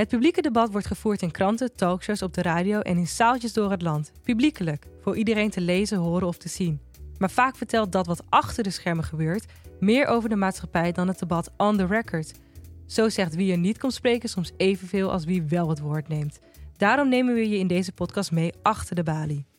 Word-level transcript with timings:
Het 0.00 0.08
publieke 0.08 0.42
debat 0.42 0.70
wordt 0.70 0.86
gevoerd 0.86 1.22
in 1.22 1.30
kranten, 1.30 1.74
talkshows, 1.74 2.22
op 2.22 2.34
de 2.34 2.42
radio 2.42 2.80
en 2.80 2.96
in 2.96 3.06
zaaltjes 3.06 3.52
door 3.52 3.70
het 3.70 3.82
land. 3.82 4.12
Publiekelijk, 4.22 4.86
voor 5.00 5.16
iedereen 5.16 5.50
te 5.50 5.60
lezen, 5.60 5.98
horen 5.98 6.28
of 6.28 6.36
te 6.36 6.48
zien. 6.48 6.80
Maar 7.18 7.30
vaak 7.30 7.56
vertelt 7.56 7.92
dat 7.92 8.06
wat 8.06 8.22
achter 8.28 8.62
de 8.62 8.70
schermen 8.70 9.04
gebeurt 9.04 9.44
meer 9.80 10.06
over 10.06 10.28
de 10.28 10.36
maatschappij 10.36 10.92
dan 10.92 11.08
het 11.08 11.18
debat 11.18 11.50
on 11.56 11.76
the 11.76 11.86
record. 11.86 12.32
Zo 12.86 13.08
zegt 13.08 13.34
wie 13.34 13.52
er 13.52 13.58
niet 13.58 13.78
komt 13.78 13.94
spreken 13.94 14.28
soms 14.28 14.52
evenveel 14.56 15.12
als 15.12 15.24
wie 15.24 15.42
wel 15.42 15.68
het 15.68 15.80
woord 15.80 16.08
neemt. 16.08 16.38
Daarom 16.76 17.08
nemen 17.08 17.34
we 17.34 17.48
je 17.48 17.58
in 17.58 17.66
deze 17.66 17.92
podcast 17.92 18.32
mee 18.32 18.52
achter 18.62 18.94
de 18.94 19.02
balie. 19.02 19.49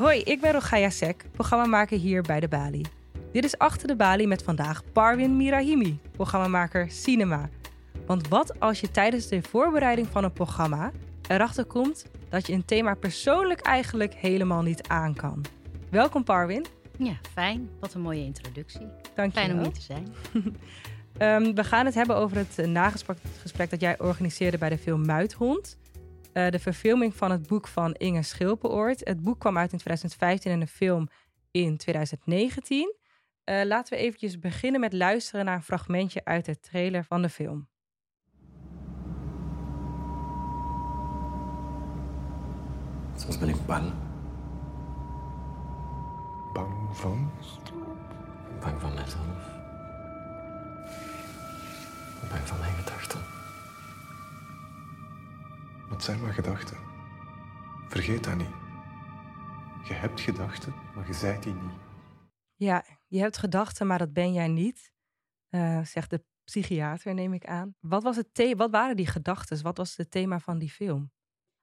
Hoi, 0.00 0.20
ik 0.20 0.40
ben 0.40 0.52
Rogaya 0.52 0.90
Sek, 0.90 1.24
programmamaker 1.32 1.98
hier 1.98 2.22
bij 2.22 2.40
de 2.40 2.48
Bali. 2.48 2.84
Dit 3.32 3.44
is 3.44 3.58
Achter 3.58 3.88
de 3.88 3.96
Bali 3.96 4.26
met 4.26 4.42
vandaag 4.42 4.82
Parwin 4.92 5.36
Mirahimi, 5.36 5.98
programmamaker 6.12 6.90
Cinema. 6.90 7.48
Want 8.06 8.28
wat 8.28 8.60
als 8.60 8.80
je 8.80 8.90
tijdens 8.90 9.26
de 9.26 9.42
voorbereiding 9.42 10.06
van 10.08 10.24
een 10.24 10.32
programma 10.32 10.92
erachter 11.28 11.64
komt 11.64 12.06
dat 12.28 12.46
je 12.46 12.52
een 12.52 12.64
thema 12.64 12.94
persoonlijk 12.94 13.60
eigenlijk 13.60 14.14
helemaal 14.14 14.62
niet 14.62 14.88
aan 14.88 15.14
kan? 15.14 15.44
Welkom 15.90 16.24
Parwin. 16.24 16.66
Ja, 16.96 17.14
fijn. 17.32 17.70
Wat 17.80 17.94
een 17.94 18.00
mooie 18.00 18.24
introductie. 18.24 18.86
Dank 19.14 19.34
je 19.34 19.40
Fijn 19.40 19.52
om 19.52 19.58
hier 19.58 19.72
te 19.72 19.80
zijn. 19.80 20.14
Ehm, 21.18 21.54
we 21.54 21.64
gaan 21.64 21.86
het 21.86 21.94
hebben 21.94 22.16
over 22.16 22.36
het 22.36 22.58
eh, 22.58 22.66
nagesprek 22.66 23.18
gesprek 23.40 23.70
dat 23.70 23.80
jij 23.80 23.98
organiseerde 23.98 24.58
bij 24.58 24.68
de 24.68 24.78
film 24.78 25.06
Muithond. 25.06 25.76
Eh, 26.32 26.48
de 26.48 26.58
verfilming 26.58 27.16
van 27.16 27.30
het 27.30 27.46
boek 27.46 27.68
van 27.68 27.92
Inge 27.94 28.22
Schilpenoort. 28.22 29.00
Het 29.08 29.22
boek 29.22 29.38
kwam 29.38 29.58
uit 29.58 29.72
in 29.72 29.78
2015 29.78 30.52
en 30.52 30.60
de 30.60 30.66
film 30.66 31.08
in 31.50 31.76
2019. 31.76 32.94
Eh, 33.44 33.64
laten 33.64 33.96
we 33.96 34.02
eventjes 34.02 34.38
beginnen 34.38 34.80
met 34.80 34.92
luisteren 34.92 35.44
naar 35.44 35.54
een 35.54 35.62
fragmentje 35.62 36.24
uit 36.24 36.44
de 36.44 36.60
trailer 36.60 37.04
van 37.04 37.22
de 37.22 37.28
film. 37.28 37.68
Soms 43.16 43.38
ben 43.38 43.48
ik 43.48 43.66
bang. 43.66 43.92
Bang 46.52 46.96
van? 46.96 47.30
Bang 48.60 48.80
van 48.80 48.94
mezelf. 48.94 49.58
Bang 52.30 52.46
van 52.48 52.58
mijn 52.58 52.72
gedachten. 52.72 52.99
Wat 55.90 56.02
zijn 56.04 56.20
maar 56.20 56.32
gedachten? 56.32 56.76
Vergeet 57.88 58.24
dat 58.24 58.36
niet. 58.36 58.54
Je 59.88 59.94
hebt 59.94 60.20
gedachten, 60.20 60.74
maar 60.94 61.06
je 61.06 61.12
zijt 61.12 61.42
die 61.42 61.54
niet. 61.54 61.78
Ja, 62.54 62.84
je 63.06 63.18
hebt 63.18 63.38
gedachten, 63.38 63.86
maar 63.86 63.98
dat 63.98 64.12
ben 64.12 64.32
jij 64.32 64.48
niet, 64.48 64.92
eh, 65.48 65.84
zegt 65.84 66.10
de 66.10 66.24
psychiater, 66.44 67.14
neem 67.14 67.32
ik 67.32 67.46
aan. 67.46 67.74
Wat, 67.80 68.02
was 68.02 68.16
het 68.16 68.34
the- 68.34 68.54
wat 68.56 68.70
waren 68.70 68.96
die 68.96 69.06
gedachten? 69.06 69.62
Wat 69.62 69.76
was 69.76 69.96
het 69.96 70.10
thema 70.10 70.38
van 70.38 70.58
die 70.58 70.70
film? 70.70 71.12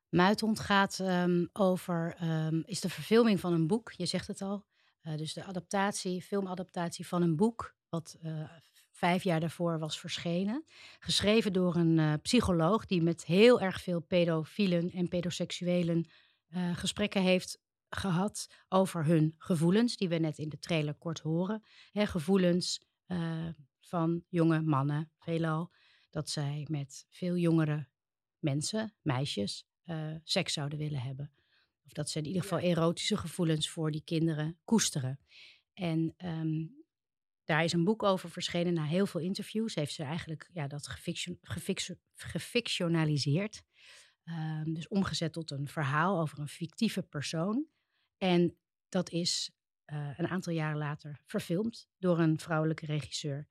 Muithond 0.10 0.60
gaat 0.60 1.00
ehm, 1.00 1.46
over, 1.54 2.16
ehm, 2.20 2.62
is 2.66 2.80
de 2.82 2.90
verfilming 2.90 3.40
van 3.40 3.54
een 3.54 3.68
boek, 3.68 3.92
je 3.92 4.06
zegt 4.06 4.28
het 4.28 4.42
al. 4.42 4.66
Eh, 5.02 5.18
dus 5.18 5.34
de 5.34 5.44
adaptatie, 5.44 6.22
filmadaptatie 6.22 7.08
van 7.08 7.22
een 7.22 7.36
boek, 7.36 7.76
wat 7.90 8.18
eh, 8.22 8.52
vijf 8.98 9.24
jaar 9.24 9.40
daarvoor 9.40 9.80
was 9.80 10.00
verschenen. 10.00 10.66
Geschreven 11.00 11.54
door 11.54 11.76
een 11.76 12.00
eh, 12.00 12.14
psycholoog 12.22 12.86
die 12.86 13.02
met 13.02 13.26
heel 13.26 13.62
erg 13.62 13.82
veel 13.82 14.00
pedofielen 14.00 14.92
en 14.92 15.08
pedoseksuelen 15.08 16.10
eh, 16.48 16.78
gesprekken 16.78 17.22
heeft 17.22 17.60
gehad 17.90 18.48
over 18.70 19.06
hun 19.06 19.36
gevoelens, 19.38 19.98
die 19.98 20.10
we 20.10 20.18
net 20.18 20.38
in 20.38 20.50
de 20.50 20.60
trailer 20.60 20.94
kort 20.94 21.20
horen. 21.20 21.64
Hè, 21.92 22.06
gevoelens 22.06 22.82
eh, 23.06 23.48
van 23.80 24.24
jonge 24.30 24.62
mannen, 24.62 25.12
veelal, 25.20 25.72
dat 26.10 26.30
zij 26.30 26.66
met 26.70 27.06
veel 27.10 27.36
jongere 27.36 27.88
mensen, 28.40 28.94
meisjes, 29.02 29.66
seks 30.24 30.54
zouden 30.54 30.80
willen 30.80 31.00
hebben. 31.00 31.32
Of 31.86 31.92
dat 31.92 32.10
ze 32.10 32.20
in 32.20 32.26
ieder 32.26 32.42
geval 32.42 32.60
erotische 32.60 33.18
gevoelens 33.18 33.70
voor 33.70 33.92
die 33.92 34.02
kinderen 34.04 34.60
koesteren. 34.64 35.20
En 35.74 36.14
ehm, 36.18 36.66
daar 37.48 37.64
is 37.64 37.74
een 37.74 37.84
boek 37.84 38.04
over 38.04 38.30
verschenen 38.30 38.74
na 38.74 38.84
heel 38.84 39.06
veel 39.06 39.22
interviews. 39.22 39.76
Heeft 39.76 39.94
ze 39.94 40.04
eigenlijk 40.04 40.50
ja, 40.54 40.68
dat 40.68 40.88
gefiction, 40.88 41.38
gefiction- 41.42 42.00
gefictionaliseerd. 42.16 43.64
Ehm, 44.24 44.74
dus 44.74 44.88
omgezet 44.88 45.34
tot 45.34 45.52
een 45.52 45.68
verhaal 45.68 46.20
over 46.20 46.40
een 46.40 46.48
fictieve 46.48 47.04
persoon. 47.04 47.66
En 48.18 48.58
dat 48.90 49.10
is 49.10 49.52
eh, 49.86 50.10
een 50.18 50.28
aantal 50.28 50.54
jaren 50.54 50.78
later 50.78 51.22
verfilmd 51.26 51.90
door 51.98 52.20
een 52.20 52.40
vrouwelijke 52.40 52.86
regisseur. 52.86 53.48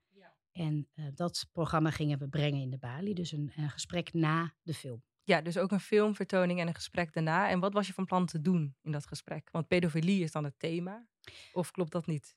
En 0.52 0.88
eh, 0.94 1.06
dat 1.14 1.48
programma 1.52 1.90
gingen 1.90 2.18
we 2.18 2.28
brengen 2.28 2.60
in 2.60 2.70
de 2.70 2.78
Bali. 2.78 3.14
Dus 3.14 3.32
een, 3.32 3.52
een 3.56 3.70
gesprek 3.70 4.12
na 4.12 4.54
de 4.62 4.74
film. 4.74 5.02
Ja, 5.22 5.40
dus 5.40 5.58
ook 5.58 5.70
een 5.70 5.80
filmvertoning 5.80 6.60
en 6.60 6.66
een 6.66 6.74
gesprek 6.74 7.12
daarna. 7.12 7.50
En 7.50 7.60
wat 7.60 7.72
was 7.72 7.86
je 7.86 7.92
van 7.92 8.04
plan 8.04 8.26
te 8.26 8.40
doen 8.40 8.76
in 8.82 8.92
dat 8.92 9.06
gesprek? 9.06 9.50
Want 9.50 9.68
pedofilie 9.68 10.22
is 10.22 10.32
dan 10.32 10.44
het 10.44 10.58
thema. 10.58 11.06
Of 11.52 11.70
klopt 11.70 11.92
dat 11.92 12.06
niet? 12.06 12.36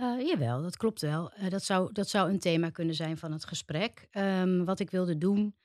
Eh, 0.00 0.26
jawel, 0.26 0.62
dat 0.62 0.76
klopt 0.76 1.00
wel. 1.00 1.32
Eh, 1.32 1.50
dat, 1.50 1.62
zou, 1.64 1.92
dat 1.92 2.08
zou 2.08 2.30
een 2.30 2.38
thema 2.38 2.70
kunnen 2.70 2.94
zijn 2.94 3.18
van 3.18 3.32
het 3.32 3.44
gesprek. 3.44 4.06
Ehm, 4.10 4.64
wat 4.64 4.80
ik 4.80 4.90
wilde 4.90 5.18
doen, 5.18 5.56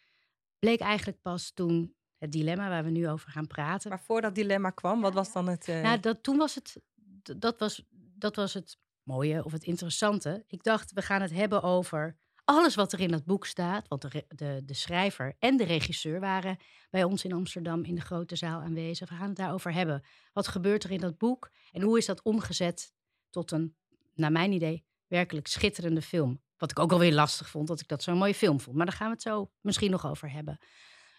bleek 0.60 0.80
eigenlijk 0.80 1.22
pas 1.22 1.52
toen 1.52 1.96
het 2.18 2.32
dilemma 2.32 2.70
waar 2.70 2.84
we 2.84 2.90
nu 2.90 3.10
over 3.10 3.32
gaan 3.32 3.48
praten. 3.48 3.90
Maar 3.90 4.00
voor 4.04 4.22
dat 4.22 4.36
dilemma 4.36 4.70
kwam, 4.70 5.02
wat 5.02 5.14
was 5.14 5.32
dan 5.32 5.48
het... 5.48 5.68
eh, 5.68 5.82
Nou, 5.82 6.00
dat, 6.00 6.24
toen 6.24 6.38
was 6.38 6.56
het, 6.56 6.82
dat 7.38 7.60
was, 7.60 7.84
dat 8.18 8.36
was 8.36 8.54
het 8.54 8.78
mooie 9.04 9.44
of 9.46 9.52
het 9.52 9.64
interessante. 9.64 10.44
Ik 10.48 10.64
dacht, 10.64 10.92
we 10.94 11.02
gaan 11.02 11.22
het 11.22 11.32
hebben 11.32 11.62
over 11.64 12.18
alles 12.44 12.76
wat 12.76 12.94
er 12.94 13.00
in 13.00 13.12
dat 13.12 13.26
boek 13.26 13.46
staat. 13.46 13.88
Want 13.88 14.02
de, 14.12 14.26
de, 14.28 14.62
de 14.66 14.74
schrijver 14.74 15.36
en 15.40 15.58
de 15.58 15.64
regisseur 15.64 16.20
waren 16.20 16.58
bij 16.90 17.04
ons 17.04 17.24
in 17.24 17.34
Amsterdam 17.34 17.84
in 17.84 17.96
de 17.96 18.02
grote 18.02 18.36
zaal 18.36 18.62
aanwezig. 18.62 19.10
We 19.10 19.16
gaan 19.16 19.28
het 19.28 19.38
daarover 19.38 19.74
hebben. 19.74 20.04
Wat 20.34 20.48
gebeurt 20.48 20.84
er 20.84 20.92
in 20.92 21.00
dat 21.00 21.18
boek 21.18 21.50
en 21.72 21.82
hoe 21.82 21.98
is 21.98 22.06
dat 22.06 22.24
omgezet 22.24 22.94
tot 23.30 23.52
een, 23.52 23.76
naar 24.16 24.32
mijn 24.32 24.52
idee, 24.52 24.86
werkelijk 25.08 25.48
schitterende 25.48 26.02
film. 26.02 26.44
Wat 26.58 26.72
ik 26.72 26.80
ook 26.80 26.92
alweer 26.92 27.14
lastig 27.14 27.50
vond, 27.50 27.68
dat 27.68 27.80
ik 27.80 27.88
dat 27.88 28.04
zo'n 28.04 28.18
mooie 28.18 28.34
film 28.34 28.60
vond. 28.60 28.76
Maar 28.76 28.86
daar 28.86 28.96
gaan 28.96 29.08
we 29.08 29.14
het 29.14 29.22
zo 29.22 29.52
misschien 29.62 29.92
nog 29.92 30.08
over 30.08 30.32
hebben. 30.32 30.58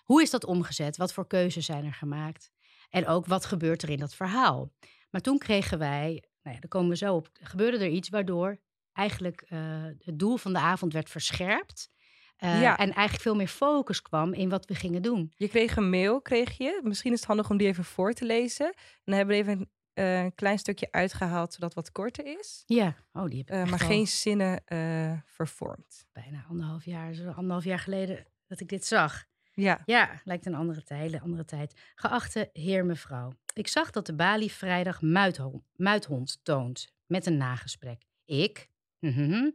Hoe 0.02 0.22
is 0.22 0.30
dat 0.30 0.44
omgezet? 0.44 0.96
Wat 0.96 1.12
voor 1.12 1.26
keuzes 1.26 1.66
zijn 1.66 1.84
er 1.84 1.92
gemaakt? 1.94 2.50
En 2.88 3.06
ook 3.06 3.26
wat 3.26 3.44
gebeurt 3.44 3.82
er 3.82 3.90
in 3.90 3.98
dat 3.98 4.14
verhaal? 4.14 4.72
Maar 5.10 5.20
toen 5.20 5.38
kregen 5.38 5.78
wij, 5.78 6.24
nou 6.42 6.54
ja, 6.54 6.60
daar 6.60 6.68
komen 6.68 6.88
we 6.88 6.96
zo 6.96 7.14
op, 7.14 7.28
gebeurde 7.32 7.78
er 7.78 7.88
iets 7.90 8.08
waardoor 8.08 8.58
eigenlijk 8.92 9.40
eh, 9.40 9.58
het 9.98 10.18
doel 10.18 10.36
van 10.36 10.52
de 10.52 10.58
avond 10.58 10.92
werd 10.92 11.10
verscherpt. 11.10 11.88
Eh, 12.36 12.60
Ja. 12.60 12.78
En 12.78 12.92
eigenlijk 12.92 13.22
veel 13.22 13.34
meer 13.34 13.48
focus 13.48 14.02
kwam 14.02 14.32
in 14.32 14.48
wat 14.48 14.66
we 14.66 14.74
gingen 14.74 15.02
doen. 15.02 15.32
Je 15.36 15.48
kreeg 15.48 15.76
een 15.76 15.90
mail, 15.90 16.20
kreeg 16.22 16.58
je. 16.58 16.80
Misschien 16.82 17.12
is 17.12 17.18
het 17.18 17.28
handig 17.28 17.50
om 17.50 17.56
die 17.56 17.66
even 17.66 17.84
voor 17.84 18.12
te 18.12 18.24
lezen. 18.24 18.66
En 18.66 19.02
dan 19.04 19.14
hebben 19.14 19.36
we 19.36 19.42
even 19.42 19.70
een, 19.96 20.04
eh, 20.04 20.22
een 20.22 20.34
klein 20.34 20.58
stukje 20.58 20.88
uitgehaald, 20.90 21.52
zodat 21.52 21.74
wat 21.74 21.92
korter 21.92 22.38
is. 22.38 22.62
Ja, 22.66 22.96
oh, 23.12 23.24
die 23.24 23.38
heb 23.38 23.48
ik 23.48 23.54
Eh, 23.54 23.70
maar 23.70 23.80
al 23.80 23.86
geen 23.86 24.06
zinnen 24.06 24.64
eh, 24.64 25.12
vervormd. 25.26 26.06
bijna 26.12 26.44
anderhalf 26.48 26.84
jaar, 26.84 27.14
zo 27.14 27.30
anderhalf 27.30 27.64
jaar 27.64 27.78
geleden 27.78 28.26
dat 28.46 28.60
ik 28.60 28.68
dit 28.68 28.84
zag. 28.84 29.24
Ja, 29.52 29.82
Ja, 29.84 30.20
lijkt 30.24 30.46
een 30.46 30.54
andere 30.54 30.82
tijd, 30.82 31.00
hele 31.00 31.20
andere 31.20 31.44
tijd. 31.44 31.80
Geachte 31.94 32.50
heer 32.52 32.84
mevrouw, 32.84 33.32
ik 33.54 33.68
zag 33.68 33.90
dat 33.90 34.06
de 34.06 34.14
Bali 34.14 34.50
vrijdag 34.50 35.02
muithond, 35.02 35.62
muithond 35.76 36.40
toont 36.42 36.94
met 37.06 37.26
een 37.26 37.36
nagesprek. 37.36 38.02
Ik 38.24 38.70
mhm, 38.98 39.50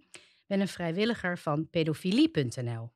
ben 0.47 0.59
een 0.59 0.67
vrijwilliger 0.67 1.37
van 1.37 1.69
pedofilie.nl. 1.69 2.91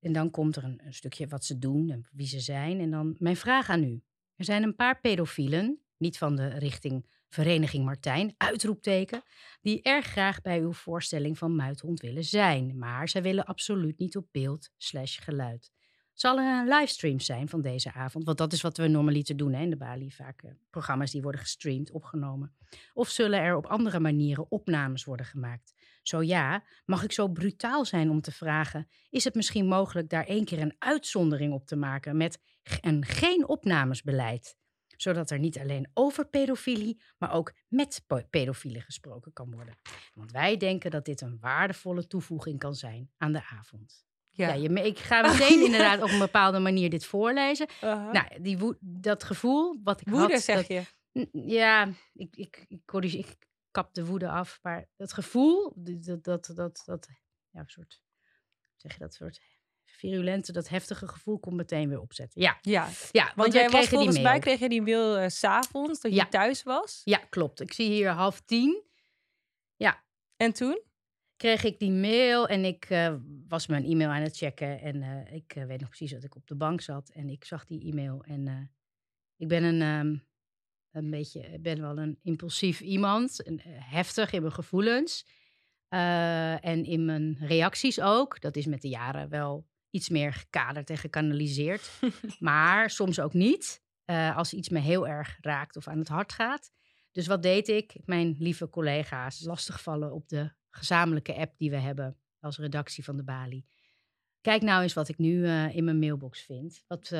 En 0.00 0.12
dan 0.12 0.30
komt 0.30 0.56
er 0.56 0.64
een, 0.64 0.80
een 0.84 0.94
stukje 0.94 1.26
wat 1.26 1.44
ze 1.44 1.58
doen 1.58 1.90
en 1.90 2.06
wie 2.12 2.26
ze 2.26 2.40
zijn. 2.40 2.80
En 2.80 2.90
dan 2.90 3.16
mijn 3.18 3.36
vraag 3.36 3.68
aan 3.68 3.82
u. 3.82 4.02
Er 4.42 4.48
zijn 4.48 4.62
een 4.62 4.76
paar 4.76 5.00
pedofielen, 5.00 5.80
niet 5.96 6.18
van 6.18 6.36
de 6.36 6.46
richting 6.46 7.06
Vereniging 7.28 7.84
Martijn, 7.84 8.34
uitroepteken, 8.36 9.22
die 9.60 9.82
erg 9.82 10.06
graag 10.06 10.40
bij 10.40 10.60
uw 10.60 10.72
voorstelling 10.72 11.38
van 11.38 11.56
Muithond 11.56 12.00
willen 12.00 12.24
zijn. 12.24 12.78
Maar 12.78 13.08
zij 13.08 13.22
willen 13.22 13.44
absoluut 13.44 13.98
niet 13.98 14.16
op 14.16 14.26
beeld 14.30 14.70
slash 14.76 15.20
geluid. 15.20 15.72
Zal 16.12 16.38
er 16.38 16.60
een 16.60 16.68
livestream 16.68 17.20
zijn 17.20 17.48
van 17.48 17.60
deze 17.60 17.92
avond? 17.92 18.24
Want 18.24 18.38
dat 18.38 18.52
is 18.52 18.60
wat 18.60 18.76
we 18.76 18.88
normaliter 18.88 19.36
doen 19.36 19.52
hè, 19.52 19.62
in 19.62 19.70
de 19.70 19.76
Bali. 19.76 20.10
Vaak 20.10 20.42
eh, 20.42 20.50
programma's 20.70 21.10
die 21.10 21.22
worden 21.22 21.40
gestreamd, 21.40 21.90
opgenomen. 21.90 22.54
Of 22.92 23.08
zullen 23.08 23.40
er 23.40 23.56
op 23.56 23.66
andere 23.66 24.00
manieren 24.00 24.50
opnames 24.50 25.04
worden 25.04 25.26
gemaakt? 25.26 25.74
Zo 26.02 26.22
ja, 26.22 26.64
mag 26.84 27.02
ik 27.02 27.12
zo 27.12 27.28
brutaal 27.28 27.84
zijn 27.84 28.10
om 28.10 28.20
te 28.20 28.32
vragen... 28.32 28.88
is 29.10 29.24
het 29.24 29.34
misschien 29.34 29.66
mogelijk 29.66 30.08
daar 30.08 30.24
één 30.26 30.44
keer 30.44 30.58
een 30.60 30.76
uitzondering 30.78 31.52
op 31.52 31.66
te 31.66 31.76
maken... 31.76 32.16
met 32.16 32.38
een 32.80 33.04
geen 33.04 33.48
opnamesbeleid? 33.48 34.56
Zodat 34.96 35.30
er 35.30 35.38
niet 35.38 35.58
alleen 35.58 35.90
over 35.94 36.28
pedofilie, 36.28 37.02
maar 37.18 37.32
ook 37.32 37.52
met 37.68 38.04
pedofielen 38.30 38.82
gesproken 38.82 39.32
kan 39.32 39.50
worden. 39.50 39.74
Want 40.14 40.32
wij 40.32 40.56
denken 40.56 40.90
dat 40.90 41.04
dit 41.04 41.20
een 41.20 41.38
waardevolle 41.40 42.06
toevoeging 42.06 42.58
kan 42.58 42.74
zijn 42.74 43.10
aan 43.16 43.32
de 43.32 43.44
avond. 43.44 44.04
Ja, 44.30 44.52
je, 44.52 44.68
me- 44.70 44.86
ik 44.86 44.98
ga 44.98 45.20
meteen 45.30 45.64
inderdaad 45.64 46.02
op 46.02 46.10
een 46.10 46.18
bepaalde 46.18 46.58
manier 46.58 46.90
dit 46.90 47.04
voorlezen. 47.04 47.66
Aha. 47.80 48.12
Nou, 48.12 48.42
die 48.42 48.58
dat 48.80 49.24
gevoel 49.24 49.80
wat 49.82 50.00
ik 50.00 50.08
Woede, 50.08 50.32
had... 50.32 50.42
zeg 50.42 50.56
dat- 50.56 50.66
je. 50.66 50.82
Ja, 51.32 51.88
ik, 52.12 52.36
ik, 52.36 52.64
ik, 52.68 52.80
ik 53.14 53.36
kap 53.72 53.94
de 53.94 54.04
woede 54.06 54.28
af. 54.28 54.58
Maar 54.62 54.88
dat 54.96 55.12
gevoel, 55.12 55.72
dat, 55.76 56.24
dat, 56.24 56.50
dat, 56.54 56.82
dat 56.84 57.08
ja, 57.50 57.60
een 57.60 57.68
soort, 57.68 58.02
zeg 58.76 58.92
je 58.92 58.98
dat 58.98 59.14
soort 59.14 59.40
virulente, 59.84 60.52
dat 60.52 60.68
heftige 60.68 61.08
gevoel 61.08 61.38
komt 61.38 61.56
meteen 61.56 61.88
weer 61.88 62.00
opzetten. 62.00 62.40
Ja, 62.40 62.58
Ja, 62.60 62.88
ja 63.12 63.32
want, 63.36 63.52
jij 63.52 63.68
was 63.68 63.80
die 63.80 63.88
volgens 63.88 64.20
mij 64.20 64.38
kreeg 64.38 64.58
je 64.58 64.68
die 64.68 64.82
mail 64.82 65.16
eh, 65.16 65.28
s 65.28 65.38
s'avonds, 65.38 66.00
dat 66.00 66.12
Ja. 66.14 66.22
je 66.24 66.28
thuis 66.30 66.62
was. 66.62 67.00
Ja, 67.04 67.18
klopt. 67.18 67.60
Ik 67.60 67.72
zie 67.72 67.90
hier 67.90 68.08
half 68.10 68.40
tien. 68.40 68.82
Ja, 69.76 70.04
En 70.36 70.52
toen? 70.52 70.82
kreeg 71.36 71.64
ik 71.64 71.78
die 71.78 71.90
mail 71.90 72.48
en 72.48 72.64
ik 72.64 72.84
eh, 72.84 73.14
was 73.48 73.66
mijn 73.66 73.84
e-mail 73.84 74.10
aan 74.10 74.22
het 74.22 74.36
checken. 74.36 74.80
En 74.80 75.02
eh, 75.02 75.32
ik 75.34 75.52
weet 75.52 75.80
nog 75.80 75.88
precies 75.88 76.10
dat 76.10 76.24
ik 76.24 76.34
op 76.36 76.46
de 76.46 76.54
bank 76.56 76.80
zat 76.80 77.08
en 77.08 77.28
ik 77.28 77.44
zag 77.44 77.64
die 77.64 77.90
e-mail. 77.90 78.24
En 78.24 78.72
ik 79.36 79.48
ben 79.48 79.62
een, 79.64 79.82
ehm, 79.82 80.16
een 80.92 81.10
beetje, 81.10 81.40
ik 81.40 81.62
ben 81.62 81.80
wel 81.80 81.98
een 81.98 82.18
impulsief 82.22 82.80
iemand, 82.80 83.46
een, 83.46 83.60
eh, 83.60 83.70
heftig 83.74 84.32
in 84.32 84.40
mijn 84.40 84.52
gevoelens. 84.54 85.40
eh, 85.88 86.64
en 86.64 86.84
in 86.84 87.04
mijn 87.04 87.36
reacties 87.40 88.00
ook. 88.00 88.40
Dat 88.40 88.56
is 88.56 88.66
met 88.66 88.82
de 88.82 88.88
jaren 88.88 89.28
wel 89.28 89.66
iets 89.90 90.08
meer 90.08 90.32
gekaderd 90.32 90.90
en 90.90 90.98
gekanaliseerd. 90.98 92.00
maar 92.38 92.90
soms 92.90 93.20
ook 93.20 93.32
niet, 93.32 93.82
eh, 94.04 94.36
als 94.36 94.52
iets 94.52 94.68
me 94.68 94.78
heel 94.78 95.08
erg 95.08 95.38
raakt 95.40 95.76
of 95.76 95.88
aan 95.88 95.98
het 95.98 96.08
hart 96.08 96.32
gaat. 96.32 96.72
Dus 97.10 97.26
wat 97.26 97.42
deed 97.42 97.68
ik? 97.68 97.94
Mijn 98.04 98.34
lieve 98.38 98.68
collega's 98.68 99.44
lastigvallen 99.44 100.12
op 100.12 100.28
de 100.28 100.52
gezamenlijke 100.70 101.34
app 101.34 101.58
die 101.58 101.70
we 101.70 101.76
hebben 101.76 102.16
als 102.40 102.58
redactie 102.58 103.04
van 103.04 103.16
de 103.16 103.24
Bali. 103.24 103.64
Kijk 104.40 104.62
nou 104.62 104.82
eens 104.82 104.94
wat 104.94 105.08
ik 105.08 105.18
nu 105.18 105.46
in 105.48 105.84
mijn 105.84 105.98
mailbox 105.98 106.42
vind. 106.42 106.84
Wat, 106.86 107.12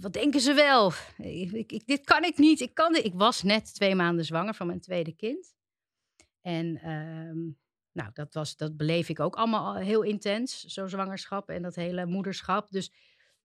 wat 0.00 0.12
denken 0.12 0.40
ze 0.40 0.52
wel? 0.54 0.92
Ik, 1.16 1.72
ik, 1.72 1.86
dit 1.86 2.04
kan 2.04 2.24
ik 2.24 2.38
niet. 2.38 2.60
Ik, 2.60 2.74
kan 2.74 2.92
dit. 2.92 3.04
ik 3.04 3.14
was 3.14 3.42
net 3.42 3.74
twee 3.74 3.94
maanden 3.94 4.24
zwanger 4.24 4.54
van 4.54 4.66
mijn 4.66 4.80
tweede 4.80 5.12
kind. 5.12 5.54
En 6.40 6.76
ehm, 6.76 7.38
nou, 7.92 8.10
dat, 8.12 8.34
was, 8.34 8.56
dat 8.56 8.76
beleef 8.76 9.08
ik 9.08 9.20
ook 9.20 9.36
allemaal 9.36 9.76
heel 9.76 10.02
intens, 10.02 10.64
zo'n 10.64 10.88
zwangerschap 10.88 11.48
en 11.48 11.62
dat 11.62 11.74
hele 11.74 12.06
moederschap. 12.06 12.70
Dus 12.70 12.92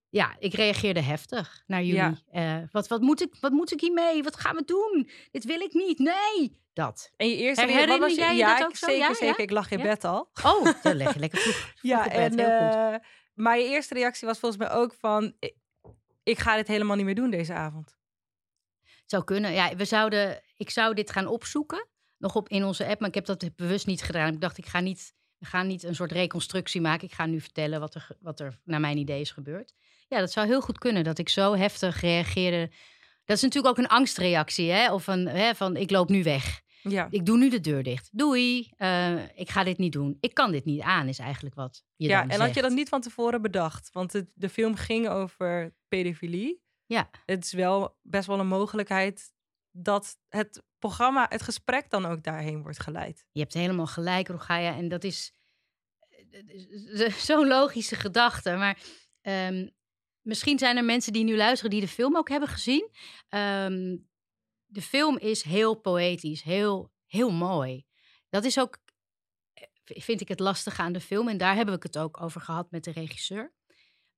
ja, 0.09 0.35
ik 0.39 0.53
reageerde 0.53 1.01
heftig 1.01 1.63
naar 1.67 1.83
jullie. 1.83 2.21
Ja. 2.31 2.59
Eh, 2.59 2.67
wat, 2.71 2.87
wat, 2.87 3.01
moet 3.01 3.21
ik, 3.21 3.35
wat 3.39 3.51
moet 3.51 3.71
ik 3.71 3.81
hiermee? 3.81 4.23
Wat 4.23 4.35
gaan 4.35 4.55
we 4.55 4.63
doen? 4.65 5.09
Dit 5.31 5.43
wil 5.43 5.59
ik 5.59 5.73
niet. 5.73 5.99
Nee, 5.99 6.61
dat. 6.73 7.11
En 7.15 7.29
je 7.29 7.35
eerste 7.35 7.65
Herinner 7.65 7.87
wat 7.87 7.99
was 7.99 8.15
jij 8.15 8.31
je 8.31 8.37
ja, 8.37 8.57
dat 8.57 8.67
ook? 8.67 8.75
Zeker, 8.75 8.97
ja? 8.97 9.13
zeker. 9.13 9.39
Ik 9.39 9.51
lag 9.51 9.71
in 9.71 9.81
bed 9.81 10.03
al. 10.03 10.29
Oh, 10.43 10.83
dan 10.83 10.95
leg 10.95 11.13
je 11.13 11.19
lekker 11.19 11.39
vroeg, 11.39 11.55
vroeg 11.55 11.73
Ja, 11.81 12.03
bed. 12.03 12.13
Heel 12.13 12.29
goed. 12.29 12.75
eh, 12.75 12.95
maar 13.33 13.57
je 13.57 13.65
eerste 13.65 13.93
reactie 13.93 14.27
was 14.27 14.39
volgens 14.39 14.61
mij 14.61 14.71
ook 14.71 14.93
van... 14.93 15.33
Ik, 16.23 16.39
ga 16.39 16.55
dit 16.55 16.67
helemaal 16.67 16.95
niet 16.95 17.05
meer 17.05 17.15
doen 17.15 17.29
deze 17.29 17.53
avond. 17.53 17.97
Het 18.81 19.11
zou 19.11 19.23
kunnen. 19.23 19.53
Ja, 19.53 19.75
we 19.75 19.85
zouden, 19.85 20.41
ik 20.57 20.69
zou 20.69 20.93
dit 20.93 21.11
gaan 21.11 21.27
opzoeken, 21.27 21.87
nog 22.17 22.35
op 22.35 22.49
in 22.49 22.63
onze 22.63 22.85
app, 22.85 22.99
maar 22.99 23.09
ik 23.09 23.15
heb 23.15 23.25
dat 23.25 23.55
bewust 23.55 23.85
niet 23.85 24.01
gedaan. 24.01 24.33
Ik 24.33 24.41
dacht, 24.41 24.57
ik 24.57 24.65
ga 24.65 24.79
niet, 24.79 25.13
we 25.37 25.45
gaan 25.45 25.67
niet 25.67 25.83
een 25.83 25.95
soort 25.95 26.11
reconstructie 26.11 26.81
maken. 26.81 27.07
Ik 27.07 27.13
ga 27.13 27.25
nu 27.25 27.41
vertellen 27.41 27.79
wat 27.79 27.95
er, 27.95 28.07
wat 28.19 28.39
er 28.39 28.59
naar 28.63 28.79
mijn 28.79 28.97
idee 28.97 29.21
is 29.21 29.31
gebeurd. 29.31 29.73
Ja, 30.07 30.19
dat 30.19 30.31
zou 30.31 30.47
heel 30.47 30.61
goed 30.61 30.77
kunnen, 30.77 31.03
dat 31.03 31.17
ik 31.17 31.29
zo 31.29 31.55
heftig 31.55 32.01
reageerde. 32.01 32.71
Dat 33.25 33.37
is 33.37 33.43
natuurlijk 33.43 33.77
ook 33.77 33.83
een 33.83 33.91
angstreactie, 33.91 34.71
hè? 34.71 34.93
Of 34.93 35.07
een, 35.07 35.27
hè, 35.27 35.55
van 35.55 35.75
ik 35.75 35.91
loop 35.91 36.09
nu 36.09 36.23
weg. 36.23 36.61
Ja. 36.83 37.07
Ik 37.09 37.25
doe 37.25 37.38
nu 37.38 37.50
de 37.50 37.59
deur 37.59 37.83
dicht. 37.83 38.09
Doei, 38.12 38.71
eh, 38.77 39.38
ik 39.38 39.50
ga 39.50 39.63
dit 39.63 39.77
niet 39.77 39.91
doen. 39.91 40.18
Ik 40.19 40.33
kan 40.33 40.51
dit 40.51 40.65
niet 40.65 40.81
aan, 40.81 41.07
is 41.07 41.19
eigenlijk 41.19 41.56
wat 41.56 41.83
je 41.95 42.07
ja, 42.07 42.21
dan 42.21 42.30
en 42.30 42.39
had 42.39 42.53
je 42.53 42.62
dat 42.62 42.71
niet 42.71 42.89
van 42.89 43.01
tevoren 43.01 43.41
bedacht? 43.41 43.89
Want 43.91 44.13
het, 44.13 44.31
de 44.33 44.50
film 44.50 44.75
ging 44.75 45.09
over 45.09 45.75
pedofilie. 45.88 46.62
Ja. 46.85 47.09
Het 47.25 47.44
is 47.44 47.53
wel 47.53 47.97
best 48.01 48.27
wel 48.27 48.39
een 48.39 48.47
mogelijkheid 48.47 49.33
dat 49.71 50.18
het 50.30 50.63
programma, 50.80 51.25
het 51.30 51.41
gesprek 51.41 51.89
dan 51.89 52.06
ook 52.06 52.24
daarheen 52.24 52.62
wordt 52.62 52.80
geleid. 52.80 53.25
Je 53.31 53.39
hebt 53.39 53.53
helemaal 53.53 53.88
gelijk, 53.88 54.27
Rogaya. 54.27 54.75
En 54.75 54.88
dat 54.88 55.03
is 55.03 55.33
eh, 56.31 57.13
zo'n 57.30 57.47
logische 57.47 57.95
gedachte. 57.95 58.56
Maar 58.56 58.81
ehm, 59.21 59.68
misschien 60.21 60.59
zijn 60.59 60.77
er 60.77 60.85
mensen 60.85 61.13
die 61.13 61.24
nu 61.24 61.35
luisteren 61.35 61.71
die 61.71 61.81
de 61.81 61.88
film 61.88 62.18
ook 62.18 62.30
hebben 62.30 62.50
gezien. 62.50 62.89
Ehm, 63.30 63.97
de 64.73 64.81
film 64.81 65.17
is 65.17 65.43
heel 65.43 65.73
poëtisch, 65.73 66.43
heel, 66.43 66.91
heel 67.05 67.31
mooi. 67.31 67.85
Dat 68.29 68.43
is 68.43 68.59
ook, 68.59 68.77
eh, 69.53 69.67
vind 70.01 70.21
ik, 70.21 70.27
het 70.27 70.39
lastige 70.39 70.81
aan 70.81 70.93
de 70.93 71.01
film. 71.01 71.27
En 71.27 71.37
daar 71.37 71.55
hebben 71.55 71.75
we 71.75 71.81
het 71.83 71.97
ook 71.97 72.21
over 72.21 72.41
gehad 72.41 72.71
met 72.71 72.83
de 72.83 72.91
regisseur. 72.91 73.53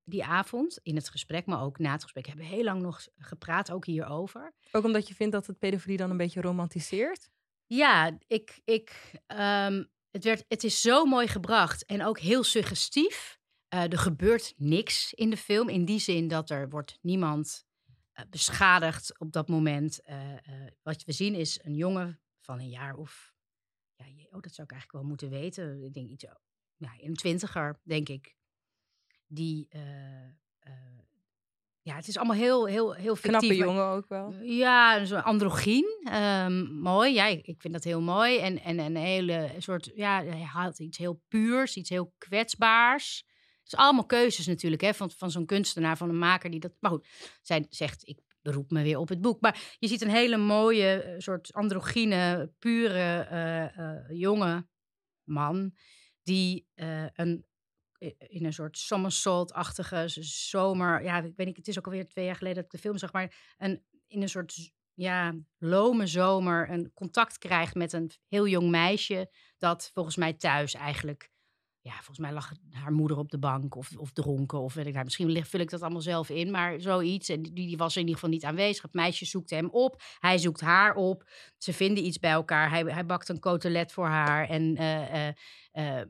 Die 0.03 0.23
avond 0.23 0.79
in 0.83 0.95
het 0.95 1.09
gesprek, 1.09 1.45
maar 1.45 1.61
ook 1.61 1.79
na 1.79 1.91
het 1.91 2.03
gesprek 2.03 2.25
hebben 2.25 2.45
we 2.45 2.51
heel 2.51 2.63
lang 2.63 2.81
nog 2.81 3.07
gepraat, 3.17 3.71
ook 3.71 3.85
hierover. 3.85 4.53
Ook 4.71 4.83
omdat 4.83 5.07
je 5.07 5.15
vindt 5.15 5.33
dat 5.33 5.47
het 5.47 5.59
pedofilie 5.59 5.97
dan 5.97 6.09
een 6.09 6.17
beetje 6.17 6.41
romantiseert. 6.41 7.29
Ja, 7.65 8.17
ik, 8.27 8.61
ik, 8.63 9.11
ehm, 9.27 9.83
het, 10.11 10.23
werd, 10.23 10.45
het 10.47 10.63
is 10.63 10.81
zo 10.81 11.05
mooi 11.05 11.27
gebracht 11.27 11.85
en 11.85 12.05
ook 12.05 12.19
heel 12.19 12.43
suggestief. 12.43 13.39
Eh, 13.67 13.91
er 13.91 13.97
gebeurt 13.97 14.53
niks 14.57 15.13
in 15.13 15.29
de 15.29 15.37
film 15.37 15.69
in 15.69 15.85
die 15.85 15.99
zin 15.99 16.27
dat 16.27 16.49
er 16.49 16.69
wordt 16.69 16.97
niemand 17.01 17.65
beschadigd 18.29 19.19
op 19.19 19.31
dat 19.31 19.47
moment. 19.47 20.01
Eh, 20.01 20.33
eh, 20.33 20.71
wat 20.83 21.03
we 21.03 21.12
zien 21.12 21.35
is 21.35 21.59
een 21.63 21.75
jongen 21.75 22.19
van 22.41 22.59
een 22.59 22.69
jaar 22.69 22.95
of... 22.95 23.33
Ja, 23.95 24.06
oh, 24.06 24.41
dat 24.41 24.53
zou 24.53 24.67
ik 24.67 24.71
eigenlijk 24.71 24.91
wel 24.91 25.03
moeten 25.03 25.29
weten. 25.29 25.83
Ik 25.83 25.94
denk 25.94 26.09
iets... 26.09 26.25
Ja, 26.75 26.94
een 26.97 27.15
twintiger, 27.15 27.79
denk 27.83 28.09
ik. 28.09 28.35
Die... 29.27 29.67
eh, 29.69 30.25
eh, 30.59 30.95
ja, 31.81 31.95
het 31.95 32.07
is 32.07 32.17
allemaal 32.17 32.35
heel, 32.35 32.65
heel, 32.65 32.94
heel 32.94 33.15
fictief. 33.15 33.39
Knappe 33.39 33.56
jongen 33.56 33.85
ook 33.85 34.07
wel. 34.07 34.31
ja, 34.41 35.06
zo'n 35.06 35.23
androgyn. 35.23 36.01
Ehm, 36.03 36.73
mooi. 36.73 37.13
Ja, 37.13 37.25
ik, 37.25 37.56
vind 37.57 37.73
dat 37.73 37.83
heel 37.83 38.01
mooi. 38.01 38.39
En, 38.39 38.62
en 38.62 38.79
een 38.79 38.95
hele 38.95 39.51
soort, 39.57 39.91
ja, 39.95 40.23
hij 40.23 40.41
haalt 40.41 40.79
iets 40.79 40.97
heel 40.97 41.21
puurs, 41.27 41.75
iets 41.75 41.89
heel 41.89 42.13
kwetsbaars. 42.17 43.25
Het 43.65 43.73
is 43.73 43.79
allemaal 43.79 44.06
keuzes 44.06 44.47
natuurlijk, 44.47 44.81
hè, 44.81 44.94
van, 44.94 45.12
van 45.12 45.31
zo'n 45.31 45.45
kunstenaar, 45.45 45.97
van 45.97 46.09
een 46.09 46.17
maker 46.17 46.50
die 46.50 46.59
dat... 46.59 46.71
Maar 46.79 46.91
goed, 46.91 47.07
zij 47.41 47.65
zegt, 47.69 48.07
ik 48.07 48.19
beroep 48.41 48.72
me 48.72 48.84
weer 48.84 48.98
op 48.98 49.10
het 49.10 49.22
boek. 49.22 49.41
Maar 49.41 49.75
je 49.79 49.88
ziet 49.88 50.01
een 50.01 50.10
hele 50.10 50.38
mooie, 50.38 51.01
eh, 51.01 51.19
soort 51.19 51.53
androgyne, 51.53 52.53
pure, 52.60 53.19
eh, 53.19 54.17
jonge 54.17 54.67
man... 55.24 55.75
die 56.24 56.67
een 57.13 57.45
in 58.27 58.45
een 58.45 58.53
soort 58.53 58.77
somersault-achtige 58.77 60.05
zomer. 60.19 61.03
Ja, 61.03 61.17
ik 61.17 61.34
weet 61.36 61.48
niet, 61.48 61.57
het 61.57 61.67
is 61.67 61.77
ook 61.77 61.86
alweer 61.86 62.07
twee 62.07 62.25
jaar 62.25 62.36
geleden 62.36 62.55
dat 62.55 62.65
ik 62.65 62.72
de 62.72 62.88
film 62.88 62.98
zag, 62.98 63.13
maar 63.13 63.55
een, 63.57 63.84
in 64.07 64.22
een 64.22 64.29
soort 64.29 64.72
ja, 64.93 65.36
lome 65.57 66.07
zomer 66.07 66.69
een 66.69 66.91
contact 66.93 67.38
krijgt 67.38 67.75
met 67.75 67.93
een 67.93 68.12
heel 68.27 68.48
jong 68.48 68.69
meisje 68.69 69.31
dat 69.57 69.89
volgens 69.93 70.15
mij 70.15 70.34
thuis 70.34 70.74
eigenlijk. 70.74 71.34
Ja, 71.86 71.94
volgens 71.94 72.18
mij 72.20 72.34
lag 72.34 72.51
haar 72.72 72.92
moeder 72.92 73.18
op 73.18 73.32
de 73.32 73.38
bank 73.38 73.75
of, 73.75 73.98
of 73.98 74.12
dronken. 74.12 74.60
Of 74.60 74.74
weet 74.74 74.86
ik, 74.86 74.94
nou, 74.94 75.04
misschien 75.04 75.46
vul 75.46 75.60
ik 75.60 75.70
dat 75.70 75.82
allemaal 75.82 76.01
zelf 76.01 76.30
in, 76.30 76.51
maar 76.51 76.80
zoiets. 76.82 77.30
En 77.30 77.42
die, 77.42 77.54
die 77.54 77.77
was 77.77 77.94
in 77.94 78.00
ieder 78.00 78.13
geval 78.15 78.30
niet 78.30 78.44
aanwezig. 78.44 78.82
Het 78.82 78.94
meisje 78.94 79.25
zoekt 79.25 79.50
hem 79.50 79.70
op. 79.70 80.01
Hij 80.20 80.38
zoekt 80.38 80.62
haar 80.62 80.96
op. 80.96 81.30
Ze 81.58 81.74
vinden 81.74 82.06
iets 82.06 82.20
bij 82.20 82.32
elkaar. 82.32 82.70
Hij, 82.70 82.82
hij 82.82 83.06
bakt 83.06 83.30
een 83.30 83.39
cotelet 83.39 83.92
voor 83.92 84.08
haar. 84.08 84.50
En 84.50 84.75
eh, 84.75 85.27
eh, 85.27 85.34
eh, 85.72 86.08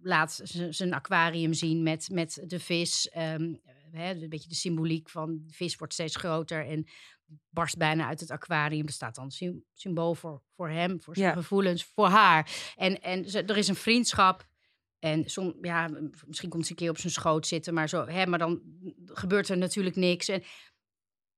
laat 0.00 0.40
zijn 0.70 0.92
aquarium 0.94 1.52
zien 1.52 1.82
met, 1.82 2.08
met 2.12 2.42
de 2.46 2.60
vis. 2.60 3.08
Ehm, 3.08 3.54
hè, 3.90 4.10
een 4.10 4.28
beetje 4.28 4.48
de 4.48 4.54
symboliek 4.54 5.10
van 5.10 5.42
de 5.46 5.52
vis 5.54 5.76
wordt 5.76 5.92
steeds 5.92 6.16
groter 6.16 6.66
en 6.66 6.86
barst 7.50 7.76
bijna 7.76 8.06
uit 8.06 8.20
het 8.20 8.30
aquarium. 8.30 8.86
Er 8.86 8.92
staat 8.92 9.14
dan 9.14 9.30
symbool 9.74 10.14
voor, 10.14 10.42
voor 10.56 10.68
hem, 10.70 11.02
voor 11.02 11.14
zijn 11.16 11.28
Ja. 11.28 11.34
gevoelens, 11.34 11.84
voor 11.84 12.08
haar. 12.08 12.72
En, 12.76 13.02
en 13.02 13.30
ze, 13.30 13.42
er 13.42 13.56
is 13.56 13.68
een 13.68 13.74
vriendschap. 13.74 14.47
En 14.98 15.30
som, 15.30 15.54
ja, 15.62 15.88
misschien 16.26 16.48
komt 16.50 16.64
ze 16.64 16.70
een 16.70 16.76
keer 16.76 16.90
op 16.90 16.98
zijn 16.98 17.12
schoot 17.12 17.46
zitten, 17.46 17.74
maar, 17.74 17.88
zo, 17.88 18.06
hè, 18.06 18.26
maar 18.26 18.38
dan 18.38 18.60
gebeurt 19.04 19.48
er 19.48 19.58
natuurlijk 19.58 19.96
niks. 19.96 20.28
En 20.28 20.42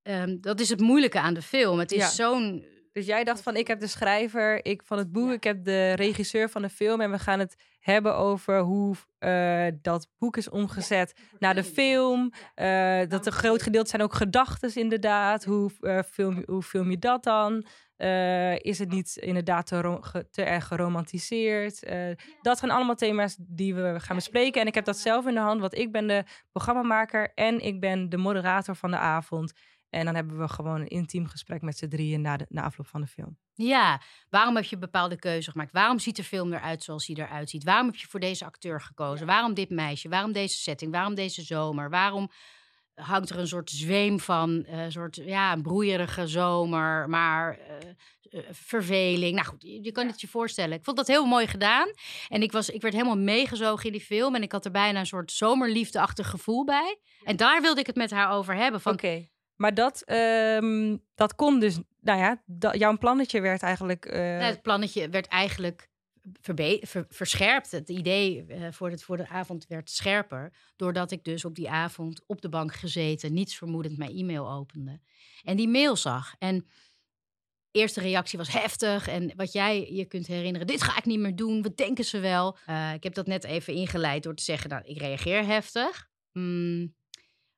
ehm, 0.03 0.37
dat 0.41 0.61
is 0.61 0.69
het 0.69 0.81
moeilijke 0.81 1.21
aan 1.21 1.35
de 1.35 1.43
film. 1.43 1.79
Het 1.79 1.93
is 1.93 1.99
Ja. 1.99 2.09
zo'n 2.09 2.65
Dus 2.93 3.07
jij 3.07 3.25
dacht 3.25 3.43
van, 3.43 3.57
ik 3.57 3.67
heb 3.67 3.81
de 3.81 3.87
schrijver 3.87 4.65
ik 4.65 4.83
van 4.83 4.99
het 4.99 5.13
boek, 5.13 5.29
Ja. 5.29 5.35
ik 5.35 5.45
heb 5.45 5.65
de 5.65 5.93
regisseur 5.93 6.49
van 6.51 6.63
de 6.63 6.69
film 6.69 7.01
en 7.01 7.11
we 7.11 7.19
gaan 7.19 7.39
het 7.39 7.55
hebben 7.81 8.17
over 8.17 8.61
hoe 8.61 8.95
eh, 9.19 9.67
dat 9.83 10.09
boek 10.19 10.37
is 10.37 10.49
omgezet 10.49 11.15
naar 11.39 11.55
de 11.55 11.65
film. 11.65 12.33
Eh, 12.55 13.01
dat 13.09 13.27
een 13.27 13.33
groot 13.33 13.63
gedeelte 13.63 13.91
zijn 13.91 14.03
ook 14.03 14.15
gedachten 14.15 14.75
inderdaad. 14.75 15.45
Hoe, 15.45 15.71
eh, 15.81 16.03
film, 16.11 16.43
hoe 16.47 16.63
film 16.63 16.91
je 16.91 16.99
dat 16.99 17.25
dan? 17.25 17.65
Eh, 18.01 18.59
is 18.59 18.79
het 18.79 18.89
niet 18.89 19.17
inderdaad 19.17 19.67
te, 19.67 20.27
te 20.31 20.43
erg 20.43 20.67
geromantiseerd? 20.67 21.83
Eh, 21.83 22.11
dat 22.43 22.59
zijn 22.59 22.71
allemaal 22.71 22.95
thema's 22.95 23.37
die 23.39 23.75
we 23.75 24.01
gaan 24.01 24.17
bespreken. 24.17 24.61
En 24.61 24.67
ik 24.67 24.75
heb 24.75 24.85
dat 24.85 24.99
zelf 24.99 25.27
in 25.27 25.35
de 25.35 25.41
hand, 25.41 25.61
want 25.61 25.79
ik 25.79 25.93
ben 25.93 26.07
de 26.07 26.25
programmamaker 26.53 27.33
en 27.35 27.61
ik 27.61 27.81
ben 27.81 28.09
de 28.09 28.17
moderator 28.17 28.77
van 28.77 28.91
de 28.91 28.97
avond. 28.97 29.53
En 29.91 30.05
dan 30.05 30.15
hebben 30.15 30.39
we 30.39 30.49
gewoon 30.49 30.81
een 30.81 30.89
intiem 30.89 31.27
gesprek 31.27 31.63
met 31.63 31.79
z'n 31.79 31.89
drieën 31.89 32.21
na, 32.21 32.37
de, 32.37 32.47
na 32.49 32.63
afloop 32.63 32.87
van 32.87 33.01
de 33.01 33.07
film. 33.07 33.39
Ja, 33.55 34.01
waarom 34.29 34.57
heb 34.57 34.65
je 34.65 34.79
bepaalde 34.79 35.17
keuze 35.17 35.51
gemaakt? 35.51 35.73
Waarom 35.73 35.99
ziet 35.99 36.17
de 36.17 36.25
film 36.25 36.53
eruit 36.53 36.83
zoals 36.83 37.07
hij 37.07 37.17
eruit 37.17 37.51
ziet? 37.51 37.65
Waarom 37.65 37.87
heb 37.87 37.97
je 37.97 38.07
voor 38.07 38.21
deze 38.21 38.45
acteur 38.45 38.81
gekozen? 38.81 39.27
Waarom 39.27 39.55
dit 39.55 39.71
meisje? 39.71 40.09
Waarom 40.09 40.33
deze 40.33 40.59
setting? 40.59 40.93
Waarom 40.93 41.15
deze 41.15 41.43
zomer? 41.43 41.91
Waarom 41.91 42.31
hangt 43.01 43.31
er 43.31 43.39
een 43.39 43.49
soort 43.49 43.71
zweem 43.71 44.21
van, 44.21 44.65
eh, 44.65 44.83
een 44.83 44.93
soort 44.93 45.17
ja, 45.17 45.53
een 45.53 45.63
broeierige 45.63 46.27
zomer, 46.27 47.09
maar 47.09 47.59
eh, 47.59 47.89
eh, 48.31 48.45
verveling. 48.51 49.35
Nou 49.35 49.47
goed, 49.47 49.63
je, 49.63 49.83
je 49.83 49.93
kan 49.93 50.07
het 50.07 50.21
je 50.21 50.29
voorstellen. 50.29 50.77
Ik 50.77 50.85
vond 50.85 50.97
dat 50.97 51.07
heel 51.07 51.25
mooi 51.25 51.47
gedaan. 51.47 51.89
En 52.29 52.43
ik, 52.43 52.53
was, 52.53 52.71
ik 52.71 52.83
werd 52.83 52.95
helemaal 52.95 53.19
meegezogen 53.19 53.87
in 53.87 53.93
die 53.93 54.01
film. 54.01 54.35
En 54.35 54.43
ik 54.43 54.53
had 54.53 54.65
er 54.65 54.71
bijna 54.71 54.99
een 54.99 55.07
soort 55.07 55.33
zomerliefdeachtig 55.33 56.31
gevoel 56.31 56.65
bij. 56.65 56.99
En 57.23 57.37
daar 57.37 57.61
wilde 57.61 57.81
ik 57.81 57.87
het 57.87 57.97
met 57.97 58.11
haar 58.11 58.31
over 58.31 58.55
hebben. 58.55 58.81
Van, 58.81 58.93
Oké, 58.93 59.29
maar 59.57 59.75
dat, 59.75 60.03
ehm, 60.03 60.97
dat 61.15 61.35
kon 61.35 61.61
dus, 61.61 61.79
nou 62.01 62.19
ja, 62.19 62.43
dat, 62.47 62.79
jouw 62.79 62.99
plannetje 62.99 63.41
werd 63.41 63.63
eigenlijk... 63.63 64.13
Nou, 64.13 64.43
het 64.43 64.63
plannetje 64.63 65.09
werd 65.09 65.27
eigenlijk 65.27 65.90
ver- 66.81 67.07
verscherpt. 67.09 67.71
Het 67.71 67.89
idee 67.89 68.47
eh, 68.47 68.73
voor, 68.73 68.91
het, 68.91 69.03
voor 69.03 69.17
de 69.17 69.29
avond 69.29 69.67
werd 69.67 69.91
scherper. 69.91 70.53
Doordat 70.77 71.11
ik 71.11 71.25
dus 71.25 71.45
op 71.45 71.55
die 71.55 71.71
avond 71.71 72.23
op 72.27 72.41
de 72.41 72.49
bank 72.49 72.75
gezeten, 72.75 73.33
niets 73.33 73.57
vermoedend 73.57 73.99
mijn 73.99 74.17
e-mail 74.17 74.51
opende. 74.51 75.01
En 75.43 75.57
die 75.57 75.69
mail 75.69 75.97
zag. 75.97 76.35
En 76.39 76.67
eerste 77.71 78.01
reactie 78.01 78.39
was 78.39 78.53
heftig. 78.53 79.09
En 79.09 79.33
wat 79.37 79.53
jij 79.53 79.93
je 79.93 80.05
kunt 80.05 80.27
herinneren, 80.27 80.67
dit 80.67 80.83
ga 80.83 80.99
ik 80.99 81.05
niet 81.05 81.21
meer 81.21 81.37
doen. 81.37 81.63
Wat 81.63 81.77
denken 81.77 82.05
ze 82.05 82.19
wel? 82.19 82.57
Eh, 82.67 82.93
ik 82.95 83.03
heb 83.03 83.15
dat 83.15 83.27
net 83.27 83.45
even 83.45 83.75
ingeleid 83.75 84.23
door 84.23 84.35
te 84.35 84.43
zeggen, 84.43 84.71
nou, 84.71 84.85
ik 84.85 84.99
reageer 84.99 85.47
heftig. 85.47 86.09
Mm, 86.33 86.95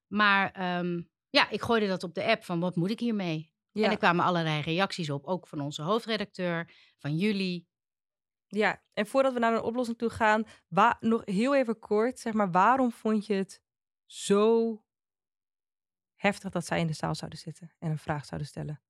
maar 0.06 0.50
ehm, 0.50 1.02
ja, 1.30 1.50
ik 1.50 1.62
gooide 1.62 1.86
dat 1.86 2.02
op 2.02 2.14
de 2.14 2.24
app 2.24 2.44
van, 2.44 2.60
wat 2.60 2.76
moet 2.76 2.90
ik 2.90 3.00
hiermee? 3.00 3.52
ja. 3.72 3.84
En 3.84 3.90
er 3.90 3.96
kwamen 3.96 4.24
allerlei 4.24 4.60
reacties 4.60 5.10
op, 5.10 5.26
ook 5.26 5.46
van 5.46 5.60
onze 5.60 5.82
hoofdredacteur, 5.82 6.70
van 6.98 7.16
jullie. 7.16 7.70
Ja, 8.54 8.82
en 8.92 9.06
voordat 9.06 9.32
we 9.32 9.38
naar 9.38 9.54
een 9.54 9.62
oplossing 9.62 9.98
toe 9.98 10.10
gaan, 10.10 10.44
nog 11.00 11.22
heel 11.24 11.54
even 11.54 11.78
kort, 11.78 12.18
zeg 12.18 12.32
maar, 12.32 12.50
waarom 12.50 12.92
vond 12.92 13.26
je 13.26 13.34
het 13.34 13.60
zo 14.06 14.82
heftig 16.14 16.50
dat 16.50 16.66
zij 16.66 16.80
in 16.80 16.86
de 16.86 16.92
zaal 16.92 17.14
zouden 17.14 17.38
zitten 17.38 17.72
en 17.78 17.90
een 17.90 17.98
vraag 17.98 18.24
zouden 18.24 18.48
stellen? 18.48 18.82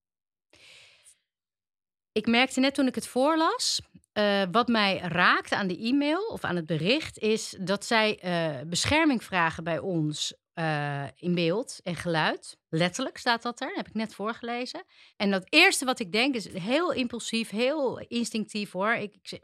Ik 2.13 2.27
merkte 2.27 2.61
net 2.61 2.75
toen 2.75 2.87
ik 2.87 2.95
het 2.95 3.07
voorlas, 3.07 3.81
eh, 4.13 4.43
wat 4.51 4.69
mij 4.69 4.99
raakte 4.99 5.57
aan 5.57 5.67
de 5.67 5.79
e-mail 5.79 6.27
of 6.27 6.45
aan 6.45 6.57
het 6.57 6.67
bericht, 6.67 7.19
is 7.19 7.57
dat 7.61 7.85
zij 7.85 8.19
eh, 8.19 8.61
bescherming 8.67 9.25
vragen 9.25 9.65
bij 9.65 9.79
ons 9.79 10.35
eh, 10.53 11.05
in 11.17 11.35
beeld 11.35 11.81
en 11.83 11.97
geluid. 11.97 12.59
Letterlijk 12.69 13.19
staat 13.19 13.43
dat 13.43 13.61
er, 13.61 13.73
heb 13.75 13.89
ik 13.89 13.95
net 13.95 14.15
voorgelezen. 14.15 14.85
En 15.17 15.31
dat 15.31 15.47
eerste 15.49 15.85
wat 15.85 16.01
ik 16.01 16.13
denk 16.13 16.35
is 16.35 16.53
heel 16.53 16.93
impulsief, 16.93 17.51
heel 17.51 17.99
instinctief 17.99 18.73
hoor. 18.73 18.93
Ik, 18.95 19.17
ik 19.23 19.43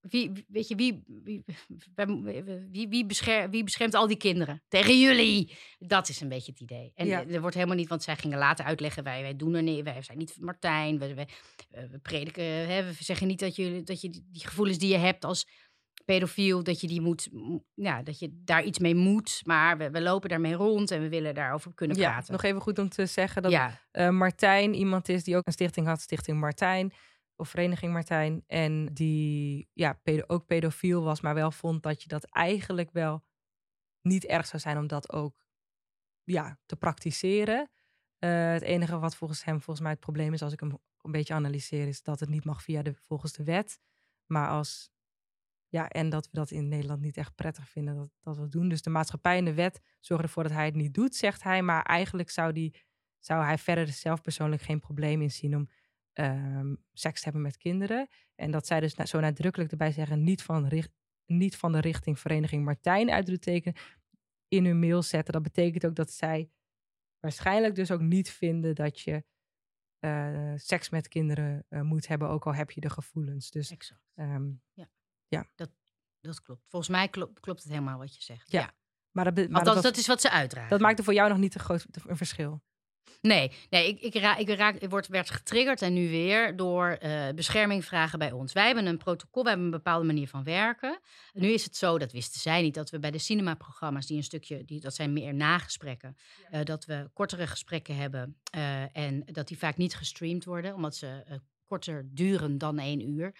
wie, 0.00 0.44
weet 0.48 0.68
je, 0.68 0.74
wie, 0.74 1.02
wie, 1.24 1.44
wie, 2.70 2.88
wie, 2.88 3.06
bescher- 3.06 3.50
wie 3.50 3.64
beschermt 3.64 3.94
al 3.94 4.06
die 4.06 4.16
kinderen? 4.16 4.62
Tegen 4.68 4.98
jullie! 5.00 5.56
Dat 5.78 6.08
is 6.08 6.20
een 6.20 6.28
beetje 6.28 6.50
het 6.52 6.60
idee. 6.60 6.92
En 6.94 7.06
Ja. 7.06 7.26
er 7.26 7.40
wordt 7.40 7.54
helemaal 7.56 7.76
niet, 7.76 7.88
want 7.88 8.02
zij 8.02 8.16
gingen 8.16 8.38
later 8.38 8.64
uitleggen: 8.64 9.02
wij, 9.04 9.22
wij 9.22 9.36
doen 9.36 9.54
er 9.54 9.62
niet, 9.62 9.84
wij 9.84 10.02
zijn 10.02 10.18
niet 10.18 10.36
Martijn, 10.40 10.98
wij, 10.98 11.14
wij, 11.14 11.28
eh, 11.70 11.84
we 11.90 11.98
prediken, 11.98 12.44
hè, 12.44 12.84
we 12.84 12.92
zeggen 12.98 13.26
niet 13.26 13.38
dat 13.40 13.56
je, 13.56 13.82
dat 13.82 14.00
je 14.00 14.08
die 14.10 14.46
gevoelens 14.46 14.78
die 14.78 14.88
je 14.90 14.96
hebt 14.98 15.24
als 15.24 15.46
pedofiel, 16.04 16.62
dat 16.62 16.80
je 16.80 16.86
die 16.86 17.00
moet, 17.00 17.28
ja, 17.74 18.02
dat 18.02 18.18
je 18.18 18.30
daar 18.44 18.64
iets 18.64 18.78
mee 18.78 18.94
moet. 18.94 19.40
Maar 19.44 19.78
we, 19.78 19.90
we 19.90 20.00
lopen 20.02 20.28
daarmee 20.28 20.54
rond 20.54 20.90
en 20.90 21.00
we 21.02 21.08
willen 21.08 21.34
daarover 21.34 21.74
kunnen 21.74 21.96
Ja, 21.96 22.10
praten. 22.10 22.32
nog 22.32 22.42
even 22.42 22.60
goed 22.60 22.78
om 22.78 22.88
te 22.88 23.06
zeggen 23.06 23.42
dat 23.42 23.52
ja, 23.52 23.80
eh, 23.90 24.08
Martijn 24.08 24.74
iemand 24.74 25.08
is 25.08 25.24
die 25.24 25.36
ook 25.36 25.46
een 25.46 25.52
stichting 25.52 25.86
had, 25.86 26.00
Stichting 26.00 26.40
Martijn, 26.40 26.92
of 27.40 27.48
Vereniging 27.48 27.92
Martijn, 27.92 28.44
en 28.46 28.86
die 28.86 29.68
ja, 29.72 29.92
pedo- 29.92 30.24
ook 30.26 30.46
pedofiel 30.46 31.02
was, 31.02 31.20
maar 31.20 31.34
wel 31.34 31.50
vond 31.50 31.82
dat 31.82 32.02
je 32.02 32.08
dat 32.08 32.24
eigenlijk 32.24 32.90
wel 32.90 33.24
niet 34.02 34.24
erg 34.24 34.46
zou 34.46 34.62
zijn 34.62 34.78
om 34.78 34.86
dat 34.86 35.12
ook 35.12 35.46
ja, 36.24 36.58
te 36.66 36.76
praktiseren. 36.76 37.70
Eh, 38.18 38.52
het 38.52 38.62
enige 38.62 38.98
wat 38.98 39.16
volgens 39.16 39.44
hem 39.44 39.56
volgens 39.56 39.80
mij 39.80 39.90
het 39.90 40.00
probleem 40.00 40.32
is, 40.32 40.42
als 40.42 40.52
ik 40.52 40.60
hem 40.60 40.78
een 41.02 41.12
beetje 41.12 41.34
analyseer, 41.34 41.88
is 41.88 42.02
dat 42.02 42.20
het 42.20 42.28
niet 42.28 42.44
mag 42.44 42.62
via 42.62 42.82
de, 42.82 42.94
volgens 42.94 43.32
de 43.32 43.44
wet. 43.44 43.80
Maar 44.26 44.48
als, 44.48 44.90
ja, 45.68 45.88
en 45.88 46.08
dat 46.08 46.24
we 46.24 46.30
dat 46.32 46.50
in 46.50 46.68
Nederland 46.68 47.00
niet 47.00 47.16
echt 47.16 47.34
prettig 47.34 47.68
vinden 47.68 47.96
dat, 47.96 48.10
dat 48.20 48.36
we 48.36 48.48
doen. 48.48 48.68
Dus 48.68 48.82
de 48.82 48.90
maatschappij 48.90 49.38
en 49.38 49.44
de 49.44 49.54
wet 49.54 49.80
zorgen 50.00 50.26
ervoor 50.26 50.42
dat 50.42 50.52
hij 50.52 50.64
het 50.64 50.74
niet 50.74 50.94
doet, 50.94 51.14
zegt 51.14 51.42
hij. 51.42 51.62
Maar 51.62 51.82
eigenlijk 51.82 52.30
zou, 52.30 52.52
die, 52.52 52.74
zou 53.18 53.44
hij 53.44 53.58
verder 53.58 53.88
zelf 53.88 54.20
persoonlijk 54.20 54.62
geen 54.62 54.80
probleem 54.80 55.22
in 55.22 55.30
zien 55.30 55.56
om 55.56 55.68
ehm, 56.12 56.74
seks 56.92 57.18
te 57.18 57.24
hebben 57.24 57.42
met 57.42 57.56
kinderen. 57.56 58.08
En 58.34 58.50
dat 58.50 58.66
zij 58.66 58.80
dus 58.80 58.94
na- 58.94 59.06
zo 59.06 59.20
nadrukkelijk 59.20 59.70
erbij 59.70 59.92
zeggen, 59.92 60.22
niet 60.22 60.42
van, 60.42 60.66
richt- 60.66 60.92
niet 61.26 61.56
van 61.56 61.72
de 61.72 61.80
richting 61.80 62.18
Vereniging 62.18 62.64
Martijn 62.64 63.10
uitroepteken 63.10 63.74
in 64.48 64.64
hun 64.64 64.78
mail 64.78 65.02
zetten. 65.02 65.32
Dat 65.32 65.42
betekent 65.42 65.86
ook 65.86 65.94
dat 65.94 66.10
zij 66.12 66.50
waarschijnlijk 67.20 67.74
dus 67.74 67.90
ook 67.90 68.00
niet 68.00 68.30
vinden 68.30 68.74
dat 68.74 69.00
je 69.00 69.24
eh, 69.98 70.52
seks 70.56 70.88
met 70.90 71.08
kinderen 71.08 71.64
eh, 71.68 71.80
moet 71.80 72.06
hebben, 72.06 72.28
ook 72.28 72.46
al 72.46 72.54
heb 72.54 72.70
je 72.70 72.80
de 72.80 72.90
gevoelens. 72.90 73.50
Dus 73.50 73.70
exact. 73.70 74.00
ehm, 74.14 74.50
Dat 76.22 76.42
klopt. 76.42 76.62
Volgens 76.68 76.90
mij 76.90 77.08
klopt, 77.08 77.40
klopt 77.40 77.62
het 77.62 77.72
helemaal 77.72 77.98
wat 77.98 78.14
je 78.16 78.22
zegt. 78.22 78.50
Ja, 78.50 78.60
Ja. 78.60 78.74
maar, 79.10 79.24
dat, 79.24 79.34
maar 79.48 79.58
Althans, 79.58 79.74
dat, 79.74 79.82
dat, 79.84 79.96
is 79.96 80.06
wat 80.06 80.20
ze 80.20 80.30
uitdragen. 80.30 80.70
dat 80.70 80.80
maakte 80.80 81.02
voor 81.02 81.14
jou 81.14 81.28
nog 81.28 81.38
niet 81.38 81.54
een 81.54 81.60
groot 81.60 81.86
een 82.06 82.16
verschil. 82.16 82.62
Nee, 83.20 83.52
nee 83.70 83.88
ik, 83.88 84.00
ik, 84.00 84.14
raak, 84.14 84.38
ik, 84.38 84.48
raak, 84.48 84.74
ik 84.74 84.90
word, 84.90 85.08
werd 85.08 85.30
getriggerd 85.30 85.82
en 85.82 85.92
nu 85.92 86.08
weer 86.08 86.56
door 86.56 86.88
eh 86.90 87.28
bescherming 87.34 87.84
vragen 87.84 88.18
bij 88.18 88.32
ons. 88.32 88.52
Wij 88.52 88.66
hebben 88.66 88.86
een 88.86 88.98
protocol, 88.98 89.42
we 89.42 89.48
hebben 89.48 89.66
een 89.66 89.72
bepaalde 89.72 90.06
manier 90.06 90.28
van 90.28 90.44
werken. 90.44 91.00
Nu 91.32 91.48
is 91.48 91.64
het 91.64 91.76
zo, 91.76 91.98
dat 91.98 92.12
wisten 92.12 92.40
zij 92.40 92.62
niet, 92.62 92.74
dat 92.74 92.90
we 92.90 92.98
bij 92.98 93.10
de 93.10 93.18
cinemaprogramma's, 93.18 94.06
die 94.06 94.16
een 94.16 94.22
stukje, 94.22 94.64
die, 94.64 94.80
dat 94.80 94.94
zijn 94.94 95.12
meer 95.12 95.34
nagesprekken, 95.34 96.16
eh, 96.50 96.64
dat 96.64 96.84
we 96.84 97.10
kortere 97.12 97.46
gesprekken 97.46 97.96
hebben 97.96 98.36
eh, 98.50 98.96
en 98.96 99.22
dat 99.24 99.48
die 99.48 99.58
vaak 99.58 99.76
niet 99.76 99.94
gestreamd 99.94 100.44
worden, 100.44 100.74
omdat 100.74 100.96
ze 100.96 101.40
korter 101.64 102.08
duren 102.10 102.58
dan 102.58 102.78
één 102.78 103.08
uur. 103.08 103.34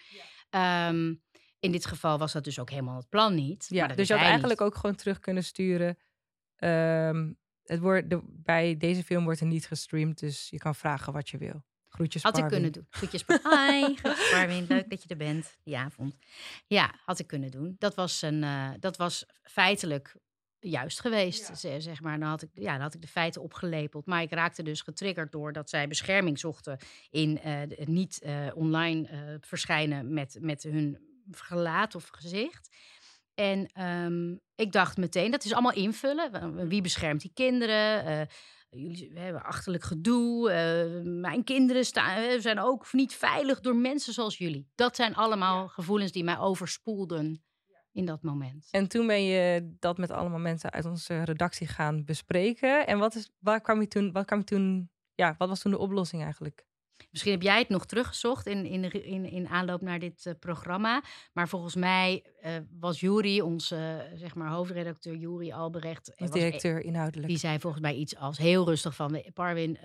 Ehm, 0.51 1.15
in 1.61 1.73
dit 1.73 1.87
geval 1.87 2.19
was 2.19 2.33
dat 2.33 2.45
dus 2.45 2.59
ook 2.59 2.71
helemaal 2.71 2.97
het 2.97 3.09
plan 3.09 3.35
niet. 3.35 3.67
Ja, 3.69 3.79
maar 3.79 3.89
dat 3.89 3.97
dus 3.97 4.09
je 4.09 4.15
had 4.15 4.23
eigenlijk 4.23 4.61
niet. 4.61 4.69
ook 4.69 4.75
gewoon 4.77 4.97
terug 4.97 5.19
kunnen 5.19 5.45
sturen. 5.45 5.99
Ehm, 6.57 7.33
het 7.71 7.81
wordt 7.81 8.11
de, 8.11 8.21
bij 8.25 8.77
deze 8.77 9.03
film 9.05 9.25
wordt 9.25 9.41
er 9.41 9.47
niet 9.47 9.67
gestreamd, 9.67 10.19
dus 10.19 10.49
je 10.51 10.59
kan 10.59 10.75
vragen 10.75 11.13
wat 11.13 11.29
je 11.29 11.39
wil. 11.39 11.63
Groetjes, 11.89 12.23
Had 12.23 12.39
ik 12.39 12.47
kunnen 12.47 12.73
doen. 12.73 12.87
Groetjes, 12.91 13.25
Hi, 13.27 13.95
groetjes. 13.95 14.69
Leuk 14.69 14.91
dat 14.91 15.03
je 15.03 15.09
er 15.09 15.17
bent 15.17 15.57
die 15.63 15.77
avond. 15.79 16.17
Ja, 16.67 16.95
had 17.05 17.19
ik 17.19 17.27
kunnen 17.27 17.51
doen. 17.51 17.77
Dat 17.79 17.95
was, 17.95 18.23
een, 18.23 18.45
eh, 18.45 18.71
dat 18.81 18.97
was 18.97 19.27
feitelijk 19.43 20.17
juist 20.61 21.01
geweest, 21.01 21.59
ze- 21.59 21.81
zeg 21.81 22.01
maar. 22.01 22.19
Dan 22.19 22.29
had, 22.29 22.43
ik, 22.43 22.51
ja, 22.55 22.73
dan 22.73 22.81
had 22.81 22.95
ik 22.95 23.01
de 23.01 23.09
feiten 23.09 23.43
opgelepeld. 23.43 24.07
Maar 24.07 24.23
ik 24.23 24.33
raakte 24.33 24.63
dus 24.63 24.81
getriggerd 24.81 25.33
door 25.33 25.53
dat 25.53 25.71
zij 25.71 25.89
bescherming 25.89 26.39
zochten... 26.39 26.79
in 27.11 27.41
eh, 27.41 27.59
het 27.59 27.89
niet 27.89 28.21
eh, 28.21 28.47
online 28.55 29.09
eh, 29.09 29.19
verschijnen 29.41 30.13
met, 30.13 30.39
met 30.41 30.63
hun 30.63 30.99
gelaat 31.31 31.95
of 31.95 32.09
gezicht. 32.09 32.77
En 33.41 33.67
ehm, 33.73 34.37
ik 34.55 34.73
dacht 34.73 34.97
meteen, 34.97 35.31
dat 35.31 35.45
is 35.45 35.53
allemaal 35.53 35.73
invullen. 35.73 36.69
Wie 36.69 36.83
beschermt 36.83 37.21
die 37.21 37.31
kinderen? 37.35 38.05
Eh, 38.05 38.27
jullie 38.71 39.11
we 39.13 39.21
hebben 39.21 39.43
achterlijk 39.43 39.85
gedoe. 39.85 40.51
eh, 40.51 41.03
mijn 41.21 41.45
kinderen 41.45 41.85
staan, 41.85 42.23
eh, 42.23 42.41
zijn 42.41 42.59
ook 42.59 42.93
niet 42.93 43.15
veilig 43.15 43.61
door 43.61 43.77
mensen 43.77 44.13
zoals 44.13 44.39
jullie. 44.39 44.69
Dat 44.75 44.97
zijn 44.97 45.15
allemaal 45.15 45.69
gevoelens 45.69 46.13
die 46.13 46.25
mij 46.25 46.39
overspoelden 46.39 47.45
in 47.93 48.05
dat 48.05 48.23
moment. 48.23 48.69
En 48.71 48.89
toen 48.89 49.07
ben 49.07 49.25
je 49.25 49.75
dat 49.79 49.99
met 49.99 50.11
allemaal 50.11 50.39
mensen 50.39 50.71
uit 50.71 50.85
onze 50.85 51.23
redactie 51.23 51.67
gaan 51.67 52.05
bespreken. 52.05 52.87
En 52.87 52.99
wat, 52.99 53.15
is, 53.15 53.31
waar 53.39 53.61
kwam 53.61 53.81
je 53.81 53.89
toen, 53.89 54.13
wat 54.13 54.25
kwam 54.25 54.39
je 54.39 54.45
toen, 54.45 54.91
ja, 55.15 55.35
wat 55.39 55.49
was 55.49 55.61
toen 55.61 55.73
de 55.73 55.79
oplossing 55.79 56.23
eigenlijk? 56.23 56.69
Misschien 57.11 57.33
heb 57.33 57.43
jij 57.43 57.59
het 57.59 57.69
nog 57.69 57.87
teruggezocht 57.87 58.47
in, 58.47 58.67
in, 58.67 58.91
in, 58.93 59.25
in 59.31 59.49
aanloop 59.49 59.81
naar 59.81 59.99
dit 59.99 60.27
eh, 60.27 60.35
programma. 60.41 61.03
Maar 61.33 61.49
volgens 61.49 61.75
mij 61.75 62.25
eh, 62.41 62.53
was 62.81 63.01
Jury, 63.01 63.41
onze 63.41 63.77
eh, 63.77 64.19
zeg 64.19 64.35
maar, 64.35 64.51
hoofdredacteur 64.51 65.17
Jury 65.17 65.51
Albrecht... 65.53 66.13
was 66.17 66.31
directeur 66.31 66.81
inhoudelijk. 66.81 67.29
Die 67.29 67.39
zei 67.39 67.59
volgens 67.59 67.83
mij 67.83 67.95
iets 67.95 68.17
als 68.17 68.39
heel 68.39 68.65
rustig 68.65 68.95
van... 68.95 69.13
"We- 69.13 69.31
Parwin, 69.35 69.79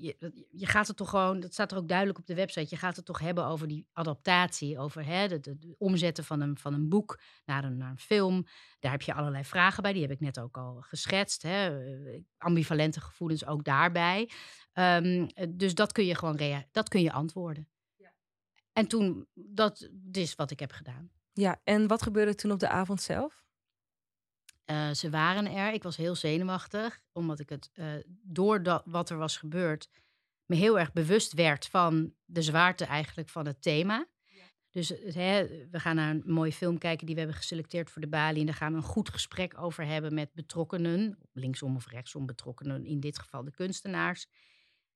je, 0.00 0.46
je 0.50 0.66
gaat 0.66 0.86
het 0.86 0.96
toch 0.96 1.10
gewoon... 1.10 1.40
Dat 1.40 1.52
staat 1.52 1.72
er 1.72 1.78
ook 1.78 1.88
duidelijk 1.88 2.18
op 2.18 2.26
de 2.26 2.34
website. 2.34 2.66
Je 2.70 2.76
gaat 2.76 2.96
het 2.96 3.04
toch 3.04 3.18
hebben 3.18 3.46
over 3.46 3.68
die 3.68 3.86
adaptatie. 3.92 4.78
Over 4.78 5.04
hè, 5.04 5.28
de, 5.28 5.40
de, 5.40 5.58
de 5.58 5.74
omzetten 5.78 6.24
van 6.24 6.40
een, 6.40 6.58
van 6.58 6.74
een 6.74 6.88
boek 6.88 7.20
naar 7.44 7.64
een, 7.64 7.76
naar 7.76 7.90
een 7.90 7.98
film. 7.98 8.46
Daar 8.78 8.92
heb 8.92 9.02
je 9.02 9.14
allerlei 9.14 9.44
vragen 9.44 9.82
bij. 9.82 9.92
Die 9.92 10.02
heb 10.02 10.10
ik 10.10 10.20
net 10.20 10.40
ook 10.40 10.56
al 10.56 10.80
geschetst. 10.80 11.42
Hè. 11.42 11.84
Eh, 11.84 12.20
Ambivalente 12.38 13.00
gevoelens 13.00 13.46
ook 13.46 13.64
daarbij. 13.64 14.30
Ehm, 14.72 15.26
eh, 15.34 15.46
dus 15.50 15.74
dat 15.74 15.92
kun 15.92 16.06
je 16.06 16.14
gewoon 16.14 16.64
dat 16.70 16.88
kun 16.88 17.02
je 17.02 17.12
antwoorden. 17.12 17.68
En 18.72 18.86
toen, 18.86 19.26
dat 19.34 19.90
is 20.12 20.34
wat 20.34 20.50
ik 20.50 20.60
heb 20.60 20.72
gedaan. 20.72 21.10
Ja, 21.32 21.60
en 21.64 21.86
wat 21.86 22.02
gebeurde 22.02 22.34
toen 22.34 22.50
op 22.50 22.58
de 22.58 22.68
avond 22.68 23.02
zelf? 23.02 23.44
Eh, 24.68 24.90
ze 24.90 25.10
waren 25.10 25.46
er. 25.46 25.72
Ik 25.72 25.82
was 25.82 25.96
heel 25.96 26.14
zenuwachtig, 26.14 27.00
omdat 27.12 27.40
ik 27.40 27.48
het, 27.48 27.70
uh, 27.74 27.86
door 28.22 28.62
dat, 28.62 28.82
wat 28.84 29.10
er 29.10 29.16
was 29.16 29.36
gebeurd, 29.36 29.88
me 30.46 30.56
heel 30.56 30.78
erg 30.78 30.92
bewust 30.92 31.32
werd 31.32 31.66
van 31.66 32.14
de 32.24 32.42
zwaarte 32.42 32.84
eigenlijk 32.84 33.28
van 33.28 33.46
het 33.46 33.62
thema. 33.62 34.06
Dus 34.70 34.88
hè, 35.14 35.46
we 35.70 35.80
gaan 35.80 35.96
naar 35.96 36.10
een 36.10 36.22
mooie 36.26 36.52
film 36.52 36.78
kijken 36.78 37.06
die 37.06 37.14
we 37.14 37.20
hebben 37.20 37.38
geselecteerd 37.38 37.90
voor 37.90 38.02
de 38.02 38.08
Bali. 38.08 38.40
En 38.40 38.46
daar 38.46 38.54
gaan 38.54 38.72
we 38.72 38.76
een 38.76 38.82
goed 38.82 39.08
gesprek 39.08 39.60
over 39.60 39.86
hebben 39.86 40.14
met 40.14 40.32
betrokkenen, 40.32 41.18
linksom 41.32 41.76
of 41.76 41.86
rechtsom 41.86 42.26
betrokkenen, 42.26 42.86
in 42.86 43.00
dit 43.00 43.18
geval 43.18 43.44
de 43.44 43.50
kunstenaars. 43.50 44.26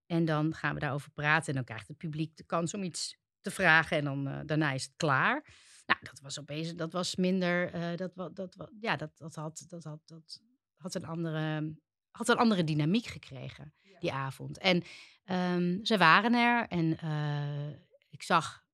En 0.07 0.25
dan 0.25 0.55
gaan 0.55 0.75
we 0.75 0.81
daarover 0.81 1.11
praten 1.11 1.49
en 1.49 1.55
dan 1.55 1.65
krijgt 1.65 1.89
het 1.89 1.97
publiek 1.99 2.37
de 2.37 2.45
kans 2.45 2.75
om 2.75 2.83
iets 2.83 3.17
te 3.41 3.51
vragen 3.51 3.97
en 3.97 4.05
dan 4.05 4.29
uh, 4.29 4.41
daarna 4.47 4.73
is 4.73 4.85
het 4.85 4.95
klaar. 4.97 5.45
Nou, 5.93 6.05
dat 6.05 6.21
was 6.21 6.41
opeens, 6.41 6.75
dat 6.75 6.93
was 6.93 7.17
minder, 7.17 7.75
uh, 7.75 7.97
dat, 7.97 8.15
dat, 8.15 8.37
dat, 8.37 8.71
ja, 8.81 8.97
dat, 8.97 9.19
dat, 9.19 9.35
had, 9.35 9.65
dat, 9.69 9.85
had, 9.85 10.01
dat 10.05 10.41
had, 10.77 10.95
een 10.95 11.05
andere, 11.07 11.75
had 12.11 12.29
een 12.29 12.37
andere 12.37 12.65
dynamiek 12.65 13.07
gekregen 13.07 13.75
die 14.01 14.13
avond. 14.13 14.59
En 14.59 14.83
um, 15.25 15.85
ze 15.85 15.99
waren 15.99 16.35
er 16.35 16.69
en 16.69 17.05
uh, 17.05 17.79
ik 18.09 18.23
zag 18.23 18.65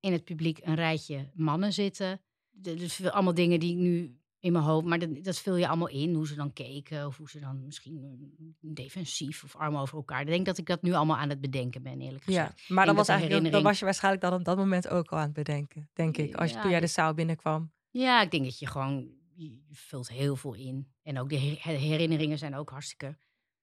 in 0.00 0.12
het 0.12 0.24
publiek 0.24 0.58
een 0.62 0.74
rijtje 0.74 1.30
mannen 1.34 1.72
zitten. 1.72 2.20
Dus 2.50 3.04
allemaal 3.04 3.34
dingen 3.34 3.60
die 3.60 3.72
ik 3.72 3.78
nu 3.78 4.19
in 4.40 4.52
mijn 4.52 4.64
hoofd. 4.64 4.86
Maar 4.86 4.98
dat, 4.98 5.24
dat 5.24 5.38
vul 5.38 5.56
je 5.56 5.68
allemaal 5.68 5.88
in. 5.88 6.14
Hoe 6.14 6.26
ze 6.26 6.34
dan 6.34 6.52
keken. 6.52 7.06
Of 7.06 7.16
hoe 7.16 7.30
ze 7.30 7.40
dan 7.40 7.64
misschien 7.64 8.34
defensief 8.60 9.44
of 9.44 9.56
arm 9.56 9.76
over 9.76 9.96
elkaar. 9.96 10.20
Ik 10.20 10.26
denk 10.26 10.46
dat 10.46 10.58
ik 10.58 10.66
dat 10.66 10.82
nu 10.82 10.92
allemaal 10.92 11.16
aan 11.16 11.28
het 11.28 11.40
bedenken 11.40 11.82
ben, 11.82 12.00
eerlijk 12.00 12.24
gezegd. 12.24 12.62
Ja, 12.66 12.74
maar 12.74 12.86
dan 12.86 12.94
was, 12.94 13.08
eigenlijk, 13.08 13.52
dan 13.52 13.62
was 13.62 13.78
je 13.78 13.84
waarschijnlijk 13.84 14.22
dan 14.22 14.32
op 14.32 14.44
dat 14.44 14.56
moment 14.56 14.88
ook 14.88 15.10
al 15.10 15.18
aan 15.18 15.24
het 15.24 15.32
bedenken. 15.32 15.90
Denk 15.92 16.16
ik. 16.16 16.34
Als 16.34 16.50
je, 16.50 16.60
toen 16.60 16.70
jij 16.70 16.80
de 16.80 16.86
zaal 16.86 17.14
binnenkwam. 17.14 17.72
Ja, 17.90 18.22
ik 18.22 18.30
denk 18.30 18.44
dat 18.44 18.58
je 18.58 18.66
gewoon. 18.66 19.18
Je 19.34 19.58
vult 19.70 20.08
heel 20.08 20.36
veel 20.36 20.54
in. 20.54 20.92
En 21.02 21.18
ook 21.18 21.28
de 21.28 21.36
herinneringen 21.36 22.38
zijn 22.38 22.54
ook 22.56 22.70
hartstikke. 22.70 23.16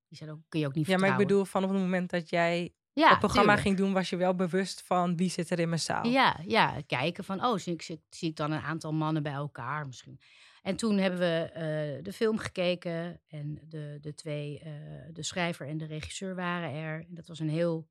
Die 0.08 0.18
zijn 0.18 0.30
ook, 0.30 0.40
kun 0.50 0.60
je 0.60 0.66
ook 0.66 0.74
niet 0.74 0.88
Ja, 0.88 0.98
maar 0.98 1.10
ik 1.10 1.18
bedoel, 1.18 1.46
vanaf 1.46 1.70
het 1.70 1.80
moment 1.80 2.10
dat 2.10 2.30
jij 2.30 2.74
ja, 2.94 3.10
het 3.10 3.20
programma 3.20 3.56
ging 3.56 3.78
doen, 3.78 3.94
was 3.94 4.10
je 4.10 4.16
wel 4.16 4.36
bewust 4.36 4.82
van 4.82 5.16
wie 5.16 5.30
zit 5.30 5.50
er 5.50 5.60
in 5.60 5.70
mijn 5.70 5.82
zaal. 5.82 6.08
Ja, 6.08 6.40
ja 6.46 6.82
kijken 6.88 7.24
van, 7.24 7.46
oh, 7.46 7.58
zie 7.58 7.74
ik, 7.74 7.82
zie 8.10 8.30
ik 8.30 8.36
dan 8.36 8.52
een 8.52 8.62
aantal 8.62 8.94
mannen 8.94 9.24
bij 9.24 9.34
elkaar 9.34 9.88
misschien. 9.88 10.20
En 10.68 10.76
toen 10.76 10.98
hebben 10.98 11.20
we 11.20 11.50
uh, 11.50 12.04
de 12.04 12.14
film 12.14 12.38
gekeken 12.38 13.22
en 13.28 13.60
de, 13.70 13.98
de 14.02 14.14
twee, 14.14 14.62
uh, 14.66 14.72
de 15.12 15.24
schrijver 15.24 15.68
en 15.68 15.78
de 15.78 15.86
regisseur 15.86 16.36
waren 16.36 16.72
er. 16.72 17.00
En 17.00 17.14
dat 17.14 17.28
was 17.28 17.40
een 17.40 17.50
heel 17.50 17.90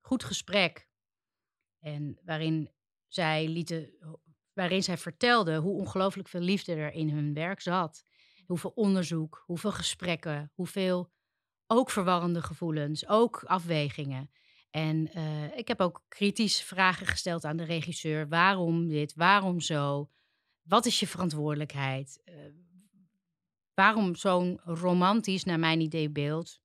goed 0.00 0.24
gesprek. 0.24 0.88
En 1.80 2.18
waarin 2.24 2.70
zij 3.06 3.48
lieten, 3.48 3.90
waarin 4.52 4.82
zij 4.82 4.96
vertelden 4.96 5.60
hoe 5.60 5.80
ongelooflijk 5.80 6.28
veel 6.28 6.40
liefde 6.40 6.74
er 6.74 6.92
in 6.92 7.10
hun 7.10 7.34
werk 7.34 7.60
zat. 7.60 8.04
Hoeveel 8.46 8.72
onderzoek, 8.74 9.42
hoeveel 9.46 9.72
gesprekken, 9.72 10.50
hoeveel 10.54 11.10
ook 11.66 11.90
verwarrende 11.90 12.42
gevoelens, 12.42 13.08
ook 13.08 13.42
afwegingen. 13.44 14.30
En 14.70 15.18
uh, 15.18 15.56
ik 15.56 15.68
heb 15.68 15.80
ook 15.80 16.04
kritisch 16.08 16.62
vragen 16.62 17.06
gesteld 17.06 17.44
aan 17.44 17.56
de 17.56 17.64
regisseur. 17.64 18.28
Waarom 18.28 18.88
dit? 18.88 19.14
Waarom 19.14 19.60
zo? 19.60 20.10
Wat 20.68 20.86
is 20.86 21.00
je 21.00 21.06
verantwoordelijkheid? 21.06 22.20
Uh, 22.24 22.34
waarom 23.74 24.14
zo'n 24.14 24.60
romantisch, 24.64 25.44
naar 25.44 25.58
mijn 25.58 25.80
idee, 25.80 26.10
beeld? 26.10 26.60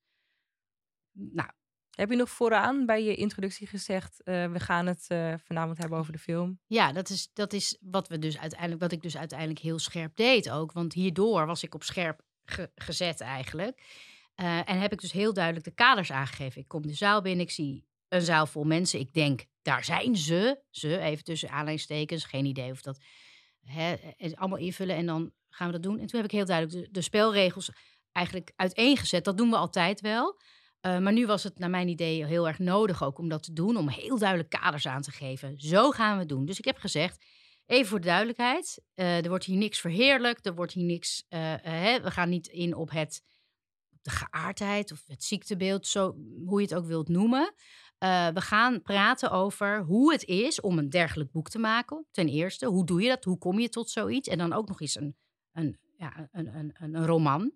Nou. 1.11 1.49
Heb 1.89 2.09
je 2.09 2.15
nog 2.15 2.29
vooraan 2.29 2.85
bij 2.85 3.03
je 3.03 3.15
introductie 3.15 3.67
gezegd, 3.67 4.21
uh, 4.23 4.51
we 4.51 4.59
gaan 4.59 4.85
het 4.85 5.05
vanavond 5.43 5.77
hebben 5.77 5.97
over 5.97 6.11
de 6.11 6.19
film? 6.19 6.59
Ja, 6.67 6.91
dat 6.91 7.09
is, 7.09 7.29
dat 7.33 7.53
is 7.53 7.77
wat, 7.81 8.07
we 8.07 8.19
dus 8.19 8.39
uiteindelijk, 8.39 8.81
wat 8.81 8.91
ik 8.91 9.01
dus 9.01 9.17
uiteindelijk 9.17 9.59
heel 9.59 9.79
scherp 9.79 10.15
deed 10.15 10.49
ook. 10.49 10.71
Want 10.71 10.93
hierdoor 10.93 11.45
was 11.45 11.63
ik 11.63 11.75
op 11.75 11.83
scherp 11.83 12.21
ge 12.45 12.71
gezet 12.75 13.21
eigenlijk. 13.21 13.81
Uh, 14.35 14.69
en 14.69 14.79
heb 14.79 14.91
ik 14.91 15.01
dus 15.01 15.11
heel 15.11 15.33
duidelijk 15.33 15.65
de 15.65 15.71
kaders 15.71 16.11
aangegeven. 16.11 16.61
Ik 16.61 16.67
kom 16.67 16.87
de 16.87 16.93
zaal 16.93 17.21
binnen, 17.21 17.45
ik 17.45 17.51
zie 17.51 17.85
een 18.07 18.21
zaal 18.21 18.45
vol 18.45 18.63
mensen. 18.63 18.99
Ik 18.99 19.13
denk, 19.13 19.45
daar 19.61 19.83
zijn 19.83 20.17
ze. 20.17 20.61
Ze, 20.69 20.99
even 20.99 21.23
tussen 21.23 21.49
aanleidingstekens. 21.49 22.25
Geen 22.25 22.45
idee 22.45 22.71
of 22.71 22.81
dat... 22.81 22.99
Hè, 23.63 23.95
allemaal 24.35 24.57
invullen 24.57 24.95
en 24.95 25.05
dan 25.05 25.31
gaan 25.49 25.67
we 25.67 25.73
dat 25.73 25.83
doen. 25.83 25.99
En 25.99 26.07
toen 26.07 26.21
heb 26.21 26.29
ik 26.29 26.35
heel 26.35 26.45
duidelijk 26.45 26.85
de, 26.85 26.91
de 26.91 27.01
spelregels 27.01 27.71
eigenlijk 28.11 28.53
uiteengezet. 28.55 29.23
Dat 29.23 29.37
doen 29.37 29.49
we 29.49 29.55
altijd 29.55 30.01
wel. 30.01 30.41
Uh, 30.81 30.99
maar 30.99 31.13
nu 31.13 31.25
was 31.25 31.43
het 31.43 31.59
naar 31.59 31.69
mijn 31.69 31.87
idee 31.87 32.25
heel 32.25 32.47
erg 32.47 32.59
nodig 32.59 33.03
ook 33.03 33.17
om 33.17 33.29
dat 33.29 33.43
te 33.43 33.53
doen. 33.53 33.77
Om 33.77 33.89
heel 33.89 34.17
duidelijk 34.17 34.49
kaders 34.49 34.87
aan 34.87 35.01
te 35.01 35.11
geven. 35.11 35.59
Zo 35.59 35.91
gaan 35.91 36.13
we 36.13 36.19
het 36.19 36.29
doen. 36.29 36.45
Dus 36.45 36.57
ik 36.57 36.65
heb 36.65 36.77
gezegd, 36.77 37.25
even 37.65 37.87
voor 37.87 37.99
de 37.99 38.07
duidelijkheid. 38.07 38.83
Uh, 38.95 39.23
er 39.23 39.29
wordt 39.29 39.45
hier 39.45 39.57
niks 39.57 39.79
verheerlijkt. 39.79 40.45
Er 40.45 40.55
wordt 40.55 40.73
hier 40.73 40.85
niks... 40.85 41.25
Hè, 41.29 42.01
we 42.01 42.11
gaan 42.11 42.29
niet 42.29 42.47
in 42.47 42.75
op 42.75 42.91
het 42.91 43.21
de 44.03 44.09
geaardheid 44.09 44.91
of 44.91 45.03
het 45.07 45.23
ziektebeeld, 45.23 45.87
zo, 45.87 46.15
hoe 46.45 46.61
je 46.61 46.67
het 46.67 46.75
ook 46.75 46.85
wilt 46.85 47.07
noemen. 47.07 47.53
Uh, 48.03 48.27
we 48.27 48.41
gaan 48.41 48.81
praten 48.81 49.31
over 49.31 49.81
hoe 49.81 50.11
het 50.11 50.23
is 50.23 50.61
om 50.61 50.77
een 50.77 50.89
dergelijk 50.89 51.31
boek 51.31 51.49
te 51.49 51.59
maken. 51.59 52.05
Ten 52.11 52.27
eerste, 52.27 52.65
hoe 52.65 52.85
doe 52.85 53.01
je 53.01 53.09
dat? 53.09 53.23
Hoe 53.23 53.37
kom 53.37 53.59
je 53.59 53.69
tot 53.69 53.89
zoiets? 53.89 54.27
En 54.27 54.37
dan 54.37 54.53
ook 54.53 54.67
nog 54.67 54.81
eens 54.81 54.95
een, 54.95 55.15
een, 55.51 55.79
ja, 55.97 56.29
een, 56.31 56.55
een, 56.55 56.75
een 56.79 57.05
roman. 57.05 57.53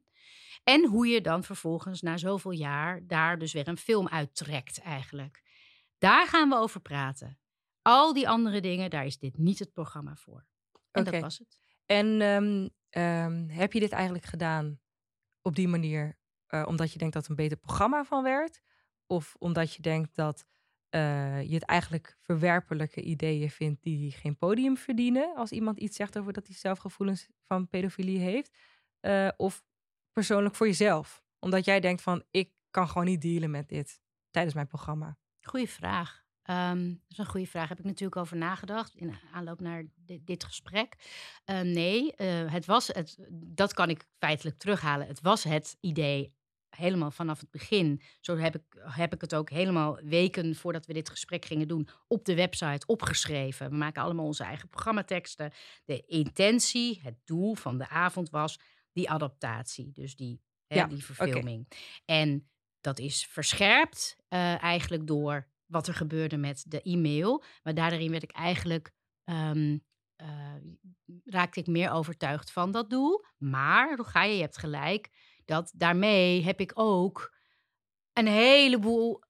En 0.64 0.86
hoe 0.86 1.08
je 1.08 1.22
dan 1.22 1.44
vervolgens 1.44 2.02
na 2.02 2.18
zoveel 2.18 2.52
jaar 2.52 3.08
daar 3.08 3.38
dus 3.38 3.54
weer 3.54 3.68
een 3.68 3.78
film 3.78 4.08
uittrekt 4.08 4.80
eigenlijk. 4.80 5.44
Daar 5.98 6.28
gaan 6.28 6.50
we 6.50 6.56
over 6.56 6.82
praten. 6.82 7.40
Al 7.82 8.14
die 8.14 8.30
andere 8.30 8.62
dingen, 8.62 8.90
daar 8.90 9.06
is 9.06 9.18
dit 9.18 9.38
niet 9.38 9.60
het 9.60 9.72
programma 9.72 10.16
voor. 10.16 10.46
En 10.92 11.02
okay. 11.02 11.14
dat 11.14 11.22
was 11.22 11.38
het. 11.38 11.58
En 11.86 12.22
um, 12.22 12.70
um, 12.90 13.50
heb 13.50 13.74
je 13.74 13.80
dit 13.80 13.92
eigenlijk 13.92 14.26
gedaan 14.26 14.80
op 15.42 15.56
die 15.56 15.68
manier 15.68 16.18
uh, 16.50 16.64
omdat 16.68 16.92
je 16.92 16.98
denkt 16.98 17.14
dat 17.14 17.22
het 17.22 17.32
een 17.32 17.44
beter 17.44 17.58
programma 17.58 18.04
van 18.04 18.24
werd? 18.24 18.62
Of 19.08 19.36
omdat 19.40 19.74
je 19.74 19.82
denkt 19.82 20.16
dat 20.16 20.46
uh, 20.96 21.42
je 21.42 21.54
het 21.54 21.64
eigenlijk 21.64 22.18
verwerpelijke 22.20 23.02
ideeën 23.02 23.50
vindt 23.50 23.84
die 23.84 24.12
geen 24.12 24.38
podium 24.38 24.78
verdienen. 24.78 25.36
Als 25.36 25.52
iemand 25.52 25.78
iets 25.78 25.96
zegt 25.96 26.18
over 26.18 26.34
dat 26.34 26.48
hij 26.48 26.56
zelf 26.56 26.80
gevoelens 26.80 27.28
van 27.44 27.68
pedofilie 27.68 28.20
heeft. 28.20 28.58
Uh, 29.02 29.30
of 29.38 29.64
persoonlijk 30.12 30.56
voor 30.56 30.68
jezelf. 30.68 31.24
Omdat 31.40 31.66
jij 31.66 31.80
denkt 31.80 32.02
van 32.02 32.24
ik 32.32 32.52
kan 32.70 32.88
gewoon 32.88 33.08
niet 33.08 33.22
dealen 33.22 33.52
met 33.52 33.70
dit 33.70 34.02
tijdens 34.32 34.56
mijn 34.56 34.68
programma. 34.68 35.18
Goeie 35.42 35.70
vraag. 35.70 36.26
Um, 36.44 36.90
dat 36.90 37.12
is 37.12 37.18
een 37.18 37.26
goede 37.26 37.48
vraag. 37.48 37.70
Heb 37.70 37.80
ik 37.80 37.86
natuurlijk 37.86 38.22
over 38.22 38.38
nagedacht 38.38 38.96
in 38.96 39.16
aanloop 39.32 39.60
naar 39.60 39.84
dit, 40.06 40.44
gesprek. 40.44 40.96
Uh, 41.46 41.62
nee, 41.62 42.14
het 42.26 42.66
was 42.66 42.88
het, 42.88 43.18
dat 43.32 43.74
kan 43.74 43.90
ik 43.90 44.08
feitelijk 44.18 44.58
terughalen. 44.58 45.08
Het 45.08 45.22
was 45.22 45.44
het 45.44 45.78
idee 45.80 46.36
helemaal 46.70 47.12
vanaf 47.12 47.40
het 47.40 47.52
begin. 47.52 48.02
Zo 48.22 48.38
heb 48.38 48.56
ik, 48.56 48.64
heb 48.80 49.14
ik 49.14 49.22
het 49.22 49.36
ook 49.36 49.50
helemaal 49.50 50.00
weken 50.04 50.56
voordat 50.56 50.86
we 50.86 50.94
dit 50.94 51.10
gesprek 51.10 51.46
gingen 51.46 51.68
doen 51.68 51.88
op 52.08 52.26
de 52.26 52.36
website 52.36 52.86
opgeschreven. 52.86 53.70
We 53.70 53.76
maken 53.76 54.04
allemaal 54.04 54.26
onze 54.26 54.44
eigen 54.44 54.70
programmateksten. 54.70 55.52
De 55.86 56.04
intentie, 56.06 57.00
het 57.04 57.16
doel 57.26 57.56
van 57.56 57.78
de 57.78 57.90
avond 57.90 58.30
was 58.30 58.60
die 58.92 59.10
adaptatie. 59.10 59.92
Dus 59.92 60.16
die, 60.16 60.42
hè, 60.68 60.88
die 60.88 61.04
verfilming. 61.04 61.68
En 62.06 62.50
dat 62.82 63.00
is 63.00 63.26
verscherpt 63.26 64.16
uh, 64.30 64.64
eigenlijk 64.64 65.08
door 65.08 65.48
wat 65.66 65.88
er 65.88 65.94
gebeurde 65.94 66.38
met 66.38 66.66
de 66.68 66.82
e-mail. 66.82 67.44
Maar 67.64 67.74
daarin 67.74 68.12
werd 68.12 68.24
ik 68.24 68.32
eigenlijk. 68.32 68.92
Um, 69.30 69.86
uh, 70.22 70.54
raakte 71.26 71.60
ik 71.60 71.68
meer 71.68 71.92
overtuigd 71.92 72.52
van 72.52 72.72
dat 72.72 72.90
doel. 72.90 73.26
Maar, 73.38 74.00
ga 74.02 74.24
je, 74.24 74.36
je 74.36 74.42
hebt 74.42 74.58
gelijk 74.58 75.10
dat 75.48 75.72
daarmee 75.76 76.44
heb 76.44 76.60
ik 76.60 76.72
ook 76.74 77.34
een 78.14 78.28
heleboel 78.28 79.24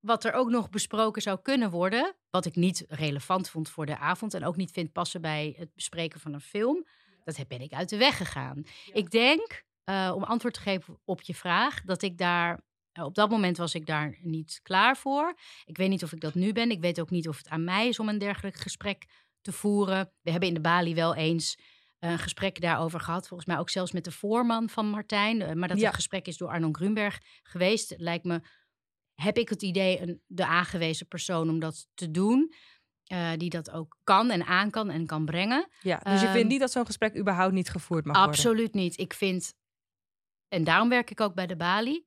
wat 0.00 0.24
er 0.24 0.32
ook 0.32 0.48
nog 0.48 0.70
besproken 0.70 1.22
zou 1.22 1.38
kunnen 1.42 1.70
worden, 1.70 2.16
wat 2.30 2.46
ik 2.46 2.54
niet 2.54 2.84
relevant 2.88 3.50
vond 3.50 3.68
voor 3.68 3.86
de 3.86 3.98
avond 3.98 4.34
en 4.34 4.44
ook 4.44 4.56
niet 4.56 4.70
vind 4.70 4.92
passen 4.92 5.20
bij 5.20 5.54
het 5.56 5.74
bespreken 5.74 6.20
van 6.20 6.32
een 6.32 6.40
film, 6.40 6.86
dat 7.24 7.48
ben 7.48 7.60
ik 7.60 7.72
uit 7.72 7.88
de 7.88 7.96
weg 7.96 8.16
gegaan. 8.16 8.62
Ik 8.92 9.10
denk, 9.10 9.64
uh, 9.84 10.12
om 10.14 10.22
antwoord 10.22 10.54
te 10.54 10.60
geven 10.60 11.00
op 11.04 11.22
je 11.22 11.34
vraag, 11.34 11.82
dat 11.82 12.02
ik 12.02 12.18
daar 12.18 12.60
uh, 12.98 13.04
op 13.04 13.14
dat 13.14 13.30
moment 13.30 13.56
was 13.56 13.74
ik 13.74 13.86
daar 13.86 14.18
niet 14.20 14.60
klaar 14.62 14.96
voor. 14.96 15.38
Ik 15.64 15.76
weet 15.76 15.88
niet 15.88 16.04
of 16.04 16.12
ik 16.12 16.20
dat 16.20 16.34
nu 16.34 16.52
ben. 16.52 16.70
Ik 16.70 16.80
weet 16.80 17.00
ook 17.00 17.10
niet 17.10 17.28
of 17.28 17.36
het 17.36 17.48
aan 17.48 17.64
mij 17.64 17.88
is 17.88 17.98
om 17.98 18.08
een 18.08 18.18
dergelijk 18.18 18.56
gesprek 18.56 19.06
te 19.40 19.52
voeren. 19.52 20.12
We 20.20 20.30
hebben 20.30 20.48
in 20.48 20.54
de 20.54 20.60
Bali 20.60 20.94
wel 20.94 21.14
eens 21.14 21.58
een 22.00 22.18
gesprek 22.18 22.60
daarover 22.60 23.00
gehad. 23.00 23.28
Volgens 23.28 23.48
mij 23.48 23.58
ook 23.58 23.70
zelfs 23.70 23.92
met 23.92 24.04
de 24.04 24.10
voorman 24.10 24.68
van 24.68 24.86
Martijn. 24.86 25.42
Eh, 25.42 25.54
maar 25.54 25.68
dat 25.68 25.80
ja. 25.80 25.90
gesprek 25.90 26.26
is 26.26 26.36
door 26.36 26.48
Arnon 26.48 26.74
Grunberg 26.74 27.20
geweest. 27.42 27.94
Lijkt 27.96 28.24
me, 28.24 28.40
heb 29.14 29.38
ik 29.38 29.48
het 29.48 29.62
idee, 29.62 30.00
een, 30.00 30.22
de 30.26 30.46
aangewezen 30.46 31.06
persoon 31.06 31.48
om 31.48 31.58
dat 31.58 31.88
te 31.94 32.10
doen. 32.10 32.52
Uh, 33.12 33.30
die 33.36 33.50
dat 33.50 33.70
ook 33.70 33.98
kan 34.04 34.30
en 34.30 34.44
aan 34.44 34.70
kan 34.70 34.90
en 34.90 35.06
kan 35.06 35.24
brengen. 35.24 35.68
Ja, 35.80 35.98
dus 35.98 36.12
je 36.12 36.18
vindt 36.18 36.36
ehm, 36.36 36.46
niet 36.46 36.60
dat 36.60 36.70
zo'n 36.70 36.86
gesprek 36.86 37.16
überhaupt 37.16 37.52
niet 37.52 37.70
gevoerd 37.70 38.04
mag 38.04 38.16
absoluut 38.16 38.44
worden? 38.44 38.64
Absoluut 38.64 38.84
niet. 38.84 38.98
Ik 38.98 39.14
vind, 39.14 39.54
en 40.48 40.64
daarom 40.64 40.88
werk 40.88 41.10
ik 41.10 41.20
ook 41.20 41.34
bij 41.34 41.46
de 41.46 41.56
Bali. 41.56 42.06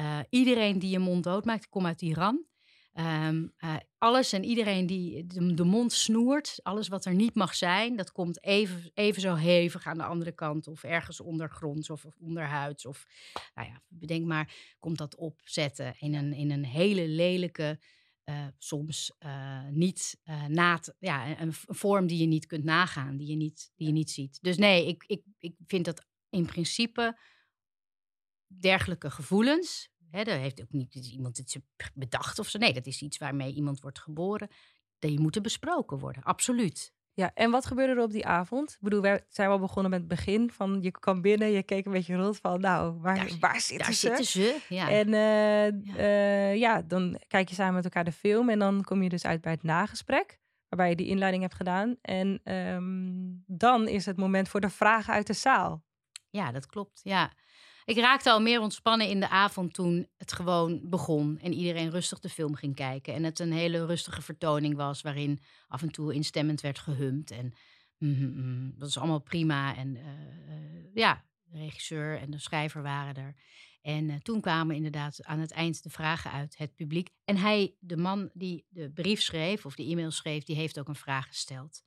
Uh, 0.00 0.18
iedereen 0.28 0.78
die 0.78 0.90
je 0.90 0.98
mond 0.98 1.24
dood 1.24 1.44
maakt, 1.44 1.68
kom 1.68 1.86
uit 1.86 2.02
Iran. 2.02 2.46
Ehm, 2.92 3.46
eh, 3.56 3.76
alles 3.98 4.32
en 4.32 4.44
iedereen 4.44 4.86
die 4.86 5.26
de, 5.26 5.54
de 5.54 5.64
mond 5.64 5.92
snoert, 5.92 6.60
alles 6.62 6.88
wat 6.88 7.04
er 7.04 7.14
niet 7.14 7.34
mag 7.34 7.54
zijn, 7.54 7.96
dat 7.96 8.12
komt 8.12 8.44
even, 8.44 8.90
even 8.94 9.20
zo 9.22 9.34
hevig 9.34 9.86
aan 9.86 9.98
de 9.98 10.04
andere 10.04 10.32
kant. 10.32 10.66
Of 10.68 10.82
ergens 10.82 11.20
ondergronds 11.20 11.90
of, 11.90 12.04
of 12.04 12.16
onderhuids. 12.20 12.86
Of 12.86 13.06
nou 13.54 13.68
ja, 13.68 13.82
bedenk 13.88 14.26
maar, 14.26 14.54
komt 14.78 14.98
dat 14.98 15.16
opzetten 15.16 15.94
in 15.98 16.14
een, 16.14 16.32
in 16.32 16.50
een 16.50 16.64
hele 16.64 17.08
lelijke, 17.08 17.80
eh, 18.24 18.46
soms 18.58 19.12
eh, 19.18 19.66
niet 19.70 20.20
na 20.48 20.78
te- 20.78 20.94
ja, 20.98 21.28
een, 21.28 21.36
een 21.40 21.52
vorm 21.74 22.06
die 22.06 22.18
je 22.18 22.26
niet 22.26 22.46
kunt 22.46 22.64
nagaan, 22.64 23.16
die 23.16 23.26
je 23.28 23.36
niet, 23.36 23.72
die 23.76 23.86
je 23.86 23.92
niet 23.92 24.10
ziet. 24.10 24.38
Dus 24.42 24.56
nee, 24.56 24.86
ik, 24.86 25.04
ik, 25.06 25.22
ik 25.38 25.54
vind 25.66 25.84
dat 25.84 26.06
in 26.30 26.46
principe 26.46 27.18
dergelijke 28.46 29.10
gevoelens. 29.10 29.91
Hè, 30.12 30.24
daar 30.24 30.38
heeft 30.38 30.60
ook 30.62 30.72
niet 30.72 30.94
iemand 30.94 31.36
het 31.36 31.56
bedacht 31.94 32.38
of 32.38 32.48
zo. 32.48 32.58
Nee, 32.58 32.72
dat 32.72 32.86
is 32.86 33.02
iets 33.02 33.18
waarmee 33.18 33.52
iemand 33.54 33.80
wordt 33.80 33.98
geboren. 33.98 34.48
Die 34.98 35.20
moeten 35.20 35.42
besproken 35.42 35.98
worden, 35.98 36.22
absoluut. 36.22 36.92
Ja, 37.14 37.30
en 37.34 37.50
wat 37.50 37.66
gebeurde 37.66 37.92
er 37.92 38.02
op 38.02 38.10
die 38.10 38.26
avond? 38.26 38.70
Ik 38.72 38.78
bedoel, 38.80 39.00
wij 39.00 39.24
zijn 39.28 39.48
wel 39.48 39.58
begonnen 39.58 39.90
met 39.90 40.00
het 40.00 40.08
begin 40.08 40.50
van 40.50 40.78
je 40.82 40.90
kwam 40.90 41.20
binnen, 41.20 41.50
je 41.50 41.62
keek 41.62 41.86
een 41.86 41.92
beetje 41.92 42.16
rond 42.16 42.36
van, 42.38 42.60
nou, 42.60 42.98
waar, 43.00 43.14
Daar- 43.14 43.36
waar 43.40 43.60
zitten 43.60 43.78
Daar 43.86 43.94
ze? 43.94 44.06
zitten 44.06 44.24
ze. 44.24 44.58
Ja. 44.68 44.90
En 44.90 45.06
eh, 45.14 45.94
Ja. 45.94 45.96
eh, 45.96 46.56
ja, 46.56 46.82
dan 46.82 47.20
kijk 47.28 47.48
je 47.48 47.54
samen 47.54 47.74
met 47.74 47.84
elkaar 47.84 48.04
de 48.04 48.12
film 48.12 48.48
en 48.48 48.58
dan 48.58 48.82
kom 48.84 49.02
je 49.02 49.08
dus 49.08 49.24
uit 49.24 49.40
bij 49.40 49.52
het 49.52 49.62
nagesprek, 49.62 50.38
waarbij 50.68 50.88
je 50.88 50.96
die 50.96 51.06
inleiding 51.06 51.42
hebt 51.42 51.54
gedaan. 51.56 51.96
En 52.02 52.40
ehm, 52.44 53.12
dan 53.46 53.88
is 53.88 54.06
het 54.06 54.16
moment 54.16 54.48
voor 54.48 54.60
de 54.60 54.70
vragen 54.70 55.14
uit 55.14 55.26
de 55.26 55.32
zaal. 55.32 55.84
Ja, 56.30 56.52
dat 56.52 56.66
klopt. 56.66 57.00
Ja. 57.02 57.32
Ik 57.84 57.96
raakte 57.96 58.30
al 58.30 58.40
meer 58.40 58.60
ontspannen 58.60 59.08
in 59.08 59.20
de 59.20 59.28
avond 59.28 59.74
toen 59.74 60.08
het 60.16 60.32
gewoon 60.32 60.80
begon 60.82 61.38
en 61.38 61.52
iedereen 61.52 61.90
rustig 61.90 62.18
de 62.18 62.28
film 62.28 62.54
ging 62.54 62.74
kijken. 62.74 63.14
En 63.14 63.24
het 63.24 63.38
een 63.38 63.52
hele 63.52 63.86
rustige 63.86 64.22
vertoning 64.22 64.76
was, 64.76 65.02
waarin 65.02 65.40
af 65.68 65.82
en 65.82 65.90
toe 65.90 66.14
instemmend 66.14 66.60
werd 66.60 66.78
gehumd. 66.78 67.30
En 67.30 67.52
mhm, 67.98 68.24
mhm, 68.24 68.70
dat 68.78 68.88
is 68.88 68.98
allemaal 68.98 69.22
prima. 69.22 69.76
En 69.76 69.96
eh, 69.96 70.02
eh, 70.02 70.94
ja, 70.94 71.24
de 71.44 71.58
regisseur 71.58 72.18
en 72.18 72.30
de 72.30 72.38
schrijver 72.38 72.82
waren 72.82 73.14
er. 73.14 73.34
En 73.82 74.10
eh, 74.10 74.16
toen 74.16 74.40
kwamen 74.40 74.76
inderdaad 74.76 75.24
aan 75.24 75.38
het 75.38 75.50
eind 75.50 75.82
de 75.82 75.90
vragen 75.90 76.30
uit 76.30 76.58
het 76.58 76.74
publiek. 76.74 77.10
En 77.24 77.36
hij, 77.36 77.74
de 77.78 77.96
man 77.96 78.30
die 78.32 78.66
de 78.68 78.90
brief 78.90 79.20
schreef 79.20 79.66
of 79.66 79.74
de 79.74 79.84
e-mail 79.86 80.10
schreef, 80.10 80.44
die 80.44 80.56
heeft 80.56 80.78
ook 80.78 80.88
een 80.88 80.94
vraag 80.94 81.26
gesteld. 81.26 81.84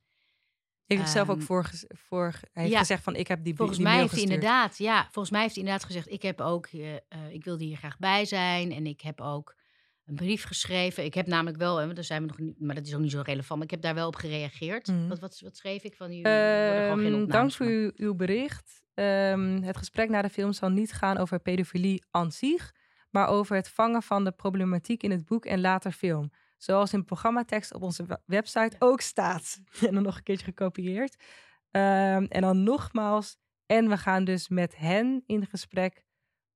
Heeft 0.86 1.10
zelf 1.10 1.28
ook 1.28 1.36
Ehm, 1.36 1.46
voor, 1.46 1.70
voor 1.88 2.22
hij 2.52 2.62
heeft 2.62 2.72
ja, 2.72 2.78
gezegd 2.78 3.02
van 3.02 3.14
ik 3.16 3.28
heb 3.28 3.44
die, 3.44 3.54
Volgens 3.54 3.78
die 3.78 3.86
mij 3.86 4.00
heeft 4.00 4.12
hij 4.12 4.22
inderdaad, 4.22 4.78
ja, 4.78 5.02
volgens 5.02 5.30
mij 5.30 5.40
heeft 5.42 5.54
hij 5.54 5.64
inderdaad 5.64 5.86
gezegd: 5.86 6.10
ik 6.10 6.22
heb 6.22 6.40
ook, 6.40 6.66
eh, 6.66 6.90
ik 7.30 7.44
wilde 7.44 7.64
hier 7.64 7.76
graag 7.76 7.98
bij 7.98 8.24
zijn 8.24 8.72
en 8.72 8.86
ik 8.86 9.00
heb 9.00 9.20
ook 9.20 9.54
een 10.04 10.14
brief 10.14 10.44
geschreven. 10.44 11.04
Ik 11.04 11.14
heb 11.14 11.26
namelijk 11.26 11.56
wel, 11.56 11.74
want 11.74 11.94
daar 11.94 12.04
zijn 12.04 12.20
we 12.22 12.26
nog 12.26 12.38
niet, 12.38 12.60
maar 12.60 12.74
dat 12.74 12.86
is 12.86 12.94
ook 12.94 13.00
niet 13.00 13.10
zo 13.10 13.22
relevant. 13.24 13.54
Maar 13.54 13.68
ik 13.68 13.70
heb 13.70 13.82
daar 13.82 13.94
wel 13.94 14.06
op 14.06 14.16
gereageerd. 14.16 14.86
Mhm. 14.86 15.08
Wat, 15.08 15.18
wat, 15.18 15.40
wat 15.40 15.56
schreef 15.56 15.82
ik 15.82 15.94
van 15.94 16.12
u? 16.12 16.14
Geen 16.14 16.24
Ehm, 16.24 17.26
dank 17.26 17.52
voor 17.52 17.66
uw, 17.66 17.90
uw 17.96 18.14
bericht. 18.14 18.84
Ehm, 18.94 19.62
het 19.62 19.76
gesprek 19.76 20.08
na 20.08 20.22
de 20.22 20.28
film 20.30 20.52
zal 20.52 20.68
niet 20.68 20.92
gaan 20.92 21.18
over 21.18 21.40
pedofilie 21.40 22.04
aan 22.10 22.32
zich, 22.32 22.74
maar 23.10 23.28
over 23.28 23.56
het 23.56 23.68
vangen 23.68 24.02
van 24.02 24.24
de 24.24 24.32
problematiek 24.32 25.02
in 25.02 25.10
het 25.10 25.24
boek 25.24 25.44
en 25.44 25.60
later 25.60 25.92
film. 25.92 26.30
Zoals 26.56 26.92
in 26.92 27.04
programmatekst 27.04 27.74
op 27.74 27.82
onze 27.82 28.06
we- 28.06 28.20
website 28.26 28.76
ook 28.78 29.00
staat. 29.00 29.60
En 29.86 29.94
dan 29.94 30.02
nog 30.02 30.16
een 30.16 30.22
keertje 30.22 30.44
gekopieerd. 30.44 31.16
Ehm, 31.70 32.24
en 32.28 32.40
dan 32.40 32.62
nogmaals. 32.62 33.36
En 33.66 33.88
we 33.88 33.96
gaan 33.96 34.24
dus 34.24 34.48
met 34.48 34.76
hen 34.76 35.22
in 35.26 35.46
gesprek 35.46 36.04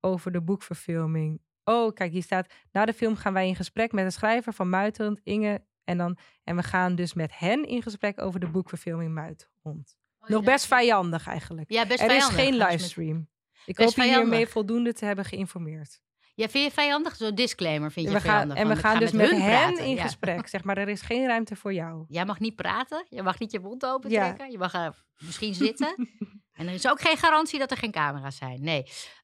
over 0.00 0.32
de 0.32 0.42
boekverfilming. 0.42 1.40
Oh, 1.64 1.94
kijk, 1.94 2.12
hier 2.12 2.22
staat. 2.22 2.52
Na 2.72 2.84
de 2.84 2.92
film 2.92 3.16
gaan 3.16 3.32
wij 3.32 3.46
in 3.48 3.56
gesprek 3.56 3.92
met 3.92 4.04
de 4.04 4.10
schrijver 4.10 4.52
van 4.52 4.68
Muithond, 4.68 5.20
Inge. 5.22 5.64
En, 5.84 5.98
dan, 5.98 6.18
en 6.44 6.56
we 6.56 6.62
gaan 6.62 6.94
dus 6.94 7.14
met 7.14 7.38
hen 7.38 7.64
in 7.64 7.82
gesprek 7.82 8.20
over 8.20 8.40
de 8.40 8.48
boekverfilming 8.48 9.14
Muithond. 9.14 9.96
Nog 10.26 10.44
best 10.44 10.66
vijandig 10.66 11.26
eigenlijk. 11.26 11.70
Ja, 11.70 11.86
best 11.86 12.00
er 12.00 12.10
is 12.10 12.12
vijandig. 12.24 12.44
geen 12.44 12.54
livestream. 12.54 13.28
Ik 13.66 13.76
Best 13.76 13.96
hoop 13.96 14.04
je 14.04 14.12
hiermee 14.14 14.46
voldoende 14.46 14.92
te 14.92 15.04
hebben 15.04 15.24
geïnformeerd. 15.24 16.00
Ja, 16.34 16.48
vind 16.48 16.64
je 16.74 16.80
vijandig? 16.80 17.16
Zo'n 17.16 17.34
disclaimer 17.34 17.92
vind 17.92 18.06
je 18.06 18.12
we 18.12 18.20
gaan, 18.20 18.30
vijandig. 18.32 18.56
en 18.56 18.68
we 18.68 18.76
gaan 18.76 18.98
dus 18.98 19.12
met, 19.12 19.30
hen 19.30 19.38
praten. 19.44 19.84
in 19.84 19.94
Ja. 19.94 20.02
gesprek. 20.02 20.48
Zeg 20.54 20.64
maar, 20.64 20.76
er 20.78 20.88
is 20.88 21.00
geen 21.00 21.26
ruimte 21.26 21.56
voor 21.56 21.72
jou. 21.72 22.04
Jij 22.08 22.24
mag 22.24 22.38
niet 22.38 22.54
praten. 22.56 23.06
Je 23.08 23.22
mag 23.22 23.38
niet 23.38 23.52
je 23.52 23.60
mond 23.60 23.86
open 23.86 24.10
Ja. 24.10 24.24
trekken. 24.24 24.50
Je 24.50 24.58
mag 24.58 24.72
eh, 24.74 24.88
misschien 25.18 25.54
zitten. 25.54 25.94
en 26.58 26.66
er 26.68 26.74
is 26.74 26.88
ook 26.88 27.00
geen 27.00 27.16
garantie 27.16 27.58
dat 27.58 27.70
er 27.70 27.76
geen 27.76 27.90
camera's 27.90 28.36
zijn. 28.36 28.62
Nee. 28.62 28.82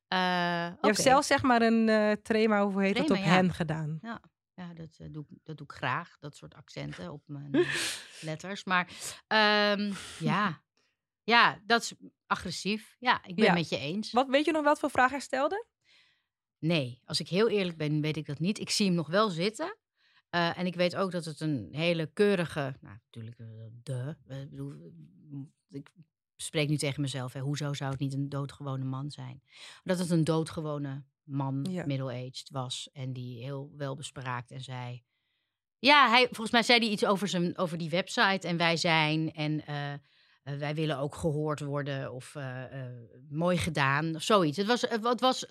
Eh, 0.09 0.19
Je 0.19 0.77
hebt 0.81 1.01
zelf 1.01 1.25
zeg 1.25 1.43
maar 1.43 1.63
een 1.63 1.89
eh 1.89 2.13
trema, 2.23 2.65
hoe 2.67 2.83
heet 2.83 2.99
het, 2.99 3.11
op 3.11 3.17
ja. 3.17 3.23
hen 3.23 3.53
gedaan. 3.55 3.99
Ja, 4.55 4.73
dat, 4.75 4.97
eh, 4.99 5.07
doe, 5.11 5.25
ik- 5.29 5.39
dat 5.43 5.57
doe 5.57 5.67
ik 5.67 5.73
graag. 5.73 6.17
Dat 6.21 6.37
soort 6.37 6.55
accenten 6.55 7.13
op 7.13 7.23
mijn 7.27 7.51
letters. 8.21 8.65
Maar 8.65 8.89
ehm, 9.27 9.93
ja. 10.19 10.63
ja, 11.23 11.59
dat 11.65 11.83
is 11.83 11.95
agressief. 12.27 12.97
Ja, 12.99 13.21
ik 13.25 13.35
ben 13.35 13.45
Ja. 13.45 13.51
het 13.51 13.59
met 13.59 13.69
je 13.69 13.79
eens. 13.79 14.13
Wat, 14.13 14.29
weet 14.29 14.45
je 14.45 14.53
nog 14.53 14.65
wat 14.65 14.79
voor 14.79 14.91
vraag 14.91 15.11
hij 15.11 15.21
stelde? 15.21 15.67
Nee, 16.59 17.01
als 17.05 17.21
ik 17.21 17.29
heel 17.29 17.49
eerlijk 17.49 17.77
ben, 17.77 18.01
weet 18.01 18.17
ik 18.17 18.27
dat 18.27 18.39
niet. 18.39 18.59
Ik 18.59 18.71
zie 18.71 18.87
hem 18.87 18.95
nog 18.95 19.09
wel 19.09 19.29
zitten. 19.31 19.77
Eh, 20.31 20.59
en 20.59 20.67
ik 20.67 20.75
weet 20.75 20.97
ook 20.97 21.11
dat 21.11 21.25
het 21.25 21.41
een 21.41 21.69
hele 21.73 22.07
keurige, 22.13 22.77
nou 22.81 22.97
natuurlijk, 23.05 23.39
eh, 23.39 23.47
de. 23.83 24.17
eh, 24.27 24.41
ik 24.41 24.51
bedoel, 24.51 24.93
ik 25.71 25.93
spreek 26.37 26.69
nu 26.69 26.77
tegen 26.77 27.01
mezelf, 27.01 27.33
hè, 27.33 27.41
hoezo 27.41 27.73
zou 27.73 27.91
het 27.91 28.01
niet 28.01 28.13
een 28.15 28.29
doodgewone 28.29 28.85
man 28.85 29.11
zijn? 29.11 29.43
Dat 29.85 29.99
het 29.99 30.11
een 30.11 30.25
doodgewone 30.25 31.05
man, 31.23 31.67
Ja. 31.71 31.87
middle-aged 31.87 32.49
was 32.51 32.89
en 32.93 33.13
die 33.13 33.43
heel 33.43 33.73
welbespraakt 33.77 34.51
en 34.51 34.61
zei. 34.61 35.05
Ja, 35.79 36.09
hij, 36.09 36.25
volgens 36.25 36.51
mij 36.51 36.63
zei 36.63 36.79
hij 36.79 36.89
iets 36.89 37.05
over, 37.05 37.29
zijn, 37.29 37.59
over 37.59 37.79
die 37.79 37.91
website 37.91 38.49
en 38.49 38.57
wij 38.57 38.77
zijn 38.77 39.33
en 39.33 39.63
wij 40.43 40.75
willen 40.75 40.99
ook 40.99 41.15
gehoord 41.15 41.61
worden 41.61 42.13
of 42.13 42.35
mooi 43.29 43.57
gedaan 43.57 44.15
of 44.15 44.23
zoiets. 44.23 44.57
Het 44.57 44.67
was, 44.67 44.81
het 44.81 45.21
was 45.21 45.47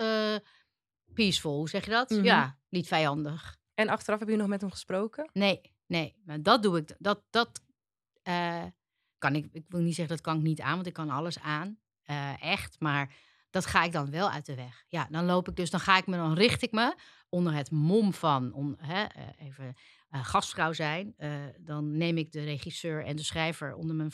peaceful, 1.14 1.56
hoe 1.58 1.70
zeg 1.70 1.86
je 1.86 1.92
dat? 1.92 2.10
Mhm. 2.10 2.24
Ja, 2.24 2.58
niet 2.70 2.88
vijandig. 2.88 3.58
En 3.74 3.90
achteraf 3.90 4.20
heb 4.20 4.30
je 4.30 4.36
nog 4.36 4.48
met 4.48 4.62
hem 4.62 4.72
gesproken? 4.72 5.30
Nee, 5.34 5.62
nee, 5.88 6.16
maar 6.26 6.42
dat 6.42 6.64
doe 6.64 6.78
ik. 6.78 6.96
Dat, 6.98 7.24
dat 7.30 7.62
eh, 8.24 8.64
kan 9.18 9.36
ik. 9.36 9.48
Ik 9.52 9.66
wil 9.68 9.82
niet 9.82 9.96
zeggen 9.96 10.16
dat 10.16 10.26
kan 10.26 10.38
ik 10.38 10.44
niet 10.44 10.62
aan, 10.62 10.76
want 10.76 10.88
ik 10.88 10.94
kan 10.94 11.10
alles 11.10 11.40
aan. 11.40 11.80
Eh, 12.04 12.44
echt, 12.44 12.80
maar 12.80 13.14
dat 13.50 13.66
ga 13.66 13.84
ik 13.84 13.92
dan 13.92 14.10
wel 14.12 14.30
uit 14.32 14.46
de 14.46 14.56
weg. 14.56 14.86
Ja, 14.88 15.08
dan 15.12 15.26
loop 15.26 15.48
ik 15.50 15.56
dus, 15.56 15.70
dan 15.70 15.80
ga 15.80 15.98
ik 15.98 16.08
me, 16.08 16.16
dan 16.16 16.34
richt 16.34 16.62
ik 16.62 16.72
me 16.72 16.96
onder 17.30 17.54
het 17.54 17.72
mom 17.72 18.14
van, 18.14 18.54
om, 18.54 18.76
hè, 18.80 19.04
eh, 19.04 19.24
even 19.38 19.74
gastvrouw 20.10 20.74
zijn. 20.74 21.16
Dan 21.60 21.98
neem 21.98 22.18
ik 22.18 22.32
de 22.32 22.44
regisseur 22.44 23.06
en 23.06 23.16
de 23.16 23.24
schrijver 23.24 23.74
onder 23.74 23.96
mijn, 23.96 24.12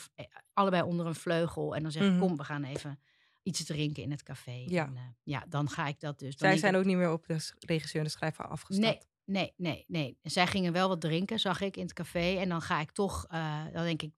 allebei 0.52 0.82
onder 0.82 1.06
een 1.06 1.14
vleugel 1.14 1.74
en 1.74 1.82
dan 1.82 1.92
zeg 1.92 2.02
ik, 2.02 2.10
Mhm. 2.10 2.18
kom, 2.20 2.36
we 2.36 2.44
gaan 2.44 2.64
even 2.64 3.00
iets 3.42 3.64
drinken 3.64 4.02
in 4.02 4.10
het 4.10 4.22
café. 4.22 4.64
Ja. 4.66 4.86
En, 4.86 4.96
eh, 4.96 5.02
ja, 5.22 5.44
dan 5.48 5.68
ga 5.70 5.86
ik 5.86 6.00
dat 6.00 6.18
dus. 6.18 6.36
Dan 6.36 6.48
Zij 6.48 6.58
zijn 6.58 6.72
ik- 6.74 6.78
ook 6.80 6.84
niet 6.86 6.96
meer 6.96 7.12
op 7.12 7.26
de 7.26 7.50
regisseur 7.58 8.00
en 8.00 8.06
de 8.06 8.12
schrijver 8.12 8.46
afgestapt. 8.48 9.06
Nee, 9.24 9.52
nee, 9.56 9.84
nee. 9.86 10.18
En 10.22 10.30
zij 10.30 10.46
gingen 10.46 10.72
wel 10.72 10.88
wat 10.88 11.00
drinken, 11.00 11.38
zag 11.38 11.60
ik 11.60 11.76
in 11.76 11.82
het 11.82 11.92
café. 11.92 12.36
En 12.38 12.48
dan 12.48 12.60
ga 12.62 12.80
ik 12.80 12.90
toch, 12.90 13.26
eh, 13.28 13.64
dan 13.72 13.84
denk 13.84 14.02
ik, 14.02 14.12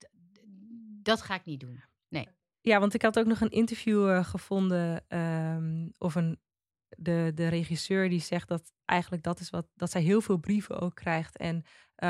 dat 1.03 1.23
ga 1.23 1.35
ik 1.35 1.45
niet 1.45 1.61
doen. 1.61 1.83
Ja, 2.61 2.81
want 2.81 2.95
ik 2.95 3.03
had 3.03 3.19
ook 3.19 3.27
nog 3.27 3.41
een 3.41 3.51
interview 3.51 4.11
eh, 4.11 4.25
gevonden. 4.25 5.05
ehm, 5.09 5.89
of 5.99 6.15
een, 6.15 6.41
de, 6.89 7.33
de 7.35 7.49
regisseur 7.49 8.09
die 8.09 8.21
zegt 8.21 8.49
dat 8.49 8.73
eigenlijk 8.85 9.23
dat 9.23 9.41
is 9.41 9.51
wat. 9.51 9.67
dat 9.75 9.91
zij 9.91 10.03
heel 10.03 10.21
veel 10.21 10.37
brieven 10.37 10.81
ook 10.81 10.95
krijgt. 10.95 11.37
En 11.37 11.65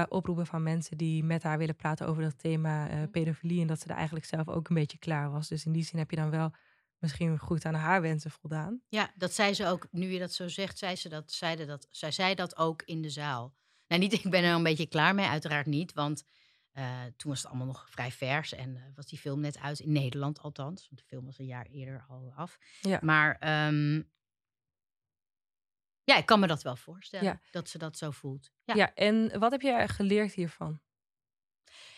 oproepen 0.08 0.46
van 0.46 0.62
mensen 0.62 0.96
die 0.96 1.24
met 1.24 1.42
haar 1.42 1.58
willen 1.58 1.76
praten 1.76 2.06
over 2.06 2.22
dat 2.22 2.38
thema 2.38 2.88
eh, 2.88 3.02
pedofilie. 3.10 3.60
En 3.60 3.66
dat 3.66 3.80
ze 3.80 3.88
er 3.88 3.94
eigenlijk 3.96 4.26
zelf 4.26 4.48
ook 4.48 4.68
een 4.68 4.74
beetje 4.74 4.98
klaar 4.98 5.30
was. 5.30 5.48
Dus 5.48 5.64
in 5.66 5.72
die 5.72 5.84
zin 5.84 5.98
heb 5.98 6.10
je 6.10 6.16
dan 6.16 6.30
wel 6.30 6.52
misschien 7.04 7.38
goed 7.38 7.64
aan 7.64 7.74
haar 7.74 8.00
wensen 8.00 8.30
voldaan. 8.30 8.82
Ja, 8.88 9.12
dat 9.16 9.32
zei 9.32 9.54
ze 9.54 9.66
ook, 9.66 9.86
nu 9.90 10.06
je 10.12 10.18
dat 10.18 10.32
zo 10.32 10.48
zegt, 10.48 10.78
zei 10.78 10.96
ze 10.96 11.08
dat, 11.08 11.36
dat, 11.66 11.88
zij 11.90 12.10
zei 12.10 12.34
dat 12.34 12.56
ook 12.56 12.82
in 12.82 13.02
de 13.02 13.10
zaal. 13.10 13.54
Nou, 13.86 14.00
niet, 14.00 14.12
ik 14.24 14.30
ben 14.30 14.44
er 14.44 14.54
een 14.54 14.62
beetje 14.62 14.86
klaar 14.86 15.14
mee, 15.14 15.26
uiteraard 15.26 15.66
niet. 15.66 15.92
Want 15.92 16.24
eh, 16.72 17.02
toen 17.16 17.30
was 17.30 17.38
het 17.38 17.48
allemaal 17.48 17.66
nog 17.66 17.90
vrij 17.90 18.10
vers 18.12 18.52
en 18.52 18.76
eh, 18.76 18.82
was 18.94 19.06
die 19.06 19.18
film 19.18 19.40
net 19.40 19.58
uit, 19.58 19.80
in 19.80 19.92
Nederland 19.92 20.40
althans. 20.40 20.86
Want 20.88 21.00
de 21.00 21.06
film 21.06 21.24
was 21.24 21.38
een 21.38 21.46
jaar 21.46 21.66
eerder 21.66 22.04
al 22.08 22.32
af. 22.36 22.58
Ja. 22.80 22.98
Maar 23.02 23.36
ehm, 23.38 24.02
ja, 26.04 26.16
ik 26.16 26.26
kan 26.26 26.40
me 26.40 26.46
dat 26.46 26.62
wel 26.62 26.76
voorstellen, 26.76 27.26
Ja. 27.26 27.40
dat 27.50 27.68
ze 27.68 27.78
dat 27.78 27.98
zo 27.98 28.10
voelt. 28.10 28.50
Ja. 28.64 28.74
Ja. 28.74 28.94
en 28.94 29.38
wat 29.38 29.50
heb 29.50 29.60
jij 29.60 29.88
geleerd 29.88 30.32
hiervan? 30.32 30.80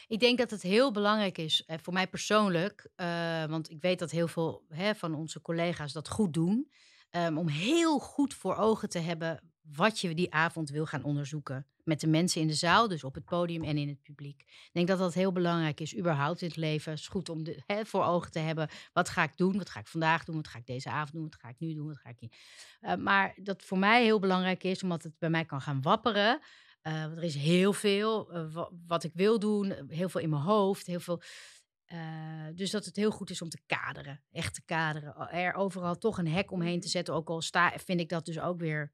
Ik 0.09 0.21
denk 0.21 0.39
dat 0.39 0.51
het 0.51 0.63
heel 0.63 0.93
belangrijk 0.93 1.39
is, 1.39 1.65
eh, 1.65 1.79
voor 1.83 1.93
mij 1.93 2.07
persoonlijk, 2.07 2.89
eh, 2.95 3.45
want 3.45 3.71
ik 3.71 3.81
weet 3.81 3.99
dat 3.99 4.11
heel 4.11 4.29
veel 4.29 4.65
hè, 4.69 4.95
van 4.95 5.15
onze 5.15 5.41
collega's 5.41 5.93
dat 5.93 6.09
goed 6.09 6.35
doen, 6.35 6.71
ehm, 7.11 7.37
om 7.37 7.49
heel 7.49 7.99
goed 7.99 8.35
voor 8.35 8.57
ogen 8.57 8.89
te 8.89 8.99
hebben 8.99 9.41
wat 9.63 10.01
je 10.01 10.15
die 10.15 10.33
avond 10.33 10.71
wil 10.71 10.87
gaan 10.87 11.03
onderzoeken. 11.03 11.67
Met 11.85 12.01
de 12.01 12.07
mensen 12.07 12.41
in 12.41 12.47
de 12.47 12.55
zaal, 12.55 12.89
dus 12.89 13.05
op 13.05 13.15
het 13.15 13.25
podium 13.25 13.65
en 13.65 13.79
in 13.79 13.89
het 13.89 14.03
publiek. 14.03 14.41
Ik 14.41 14.71
denk 14.73 14.89
dat 14.89 14.99
dat 14.99 15.15
heel 15.15 15.33
belangrijk 15.33 15.81
is, 15.81 15.97
überhaupt 15.97 16.41
in 16.41 16.49
het 16.49 16.57
leven. 16.57 16.91
Het 16.91 17.01
is 17.01 17.09
goed 17.09 17.29
om 17.29 17.45
de, 17.45 17.63
hè, 17.67 17.85
voor 17.85 18.05
ogen 18.05 18.31
te 18.31 18.39
hebben, 18.39 18.69
wat 18.93 19.09
ga 19.09 19.23
ik 19.23 19.37
doen? 19.37 19.57
Wat 19.57 19.71
ga 19.71 19.81
ik 19.81 19.87
vandaag 19.87 20.25
doen? 20.25 20.37
Wat 20.37 20.49
ga 20.49 20.59
ik 20.59 20.67
deze 20.67 20.91
avond 20.91 21.13
doen? 21.13 21.23
Wat 21.23 21.37
ga 21.41 21.49
ik 21.49 21.59
nu 21.59 21.75
doen? 21.75 21.87
Wat 21.87 21.99
ga 21.99 22.09
ik 22.09 22.21
niet? 22.21 22.37
Eh, 22.81 22.95
maar 22.95 23.35
dat 23.43 23.63
voor 23.63 23.79
mij 23.79 24.03
heel 24.03 24.19
belangrijk 24.19 24.65
is, 24.65 24.83
omdat 24.83 25.03
het 25.03 25.19
bij 25.19 25.31
mij 25.31 25.45
kan 25.45 25.61
gaan 25.61 25.83
wapperen. 25.83 26.41
Eh, 26.87 27.03
want 27.03 27.17
er 27.17 27.23
is 27.23 27.35
heel 27.35 27.73
veel 27.73 28.33
eh, 28.33 28.53
wa- 28.53 28.71
wat 28.87 29.05
ik 29.05 29.11
wil 29.15 29.39
doen, 29.39 29.71
eh, 29.73 29.83
heel 29.89 30.09
veel 30.09 30.21
in 30.21 30.31
mijn 30.31 30.43
hoofd, 30.43 30.87
heel 30.87 31.01
veel. 31.01 31.23
dus 32.55 32.71
dat 32.71 32.85
het 32.85 32.97
heel 32.97 33.11
goed 33.11 33.31
is 33.31 33.43
om 33.43 33.49
te 33.49 33.61
kaderen, 33.67 34.23
echt 34.31 34.55
te 34.55 34.63
kaderen. 34.65 35.31
Er 35.31 35.55
overal 35.55 35.99
toch 35.99 36.19
een 36.19 36.29
hek 36.29 36.51
omheen 36.51 36.81
te 36.81 36.89
zetten. 36.89 37.15
Ook 37.15 37.29
al 37.29 37.41
sta, 37.41 37.73
vind 37.79 38.01
ik 38.01 38.09
dat 38.09 38.25
dus 38.25 38.41
ook 38.41 38.59
weer 38.59 38.93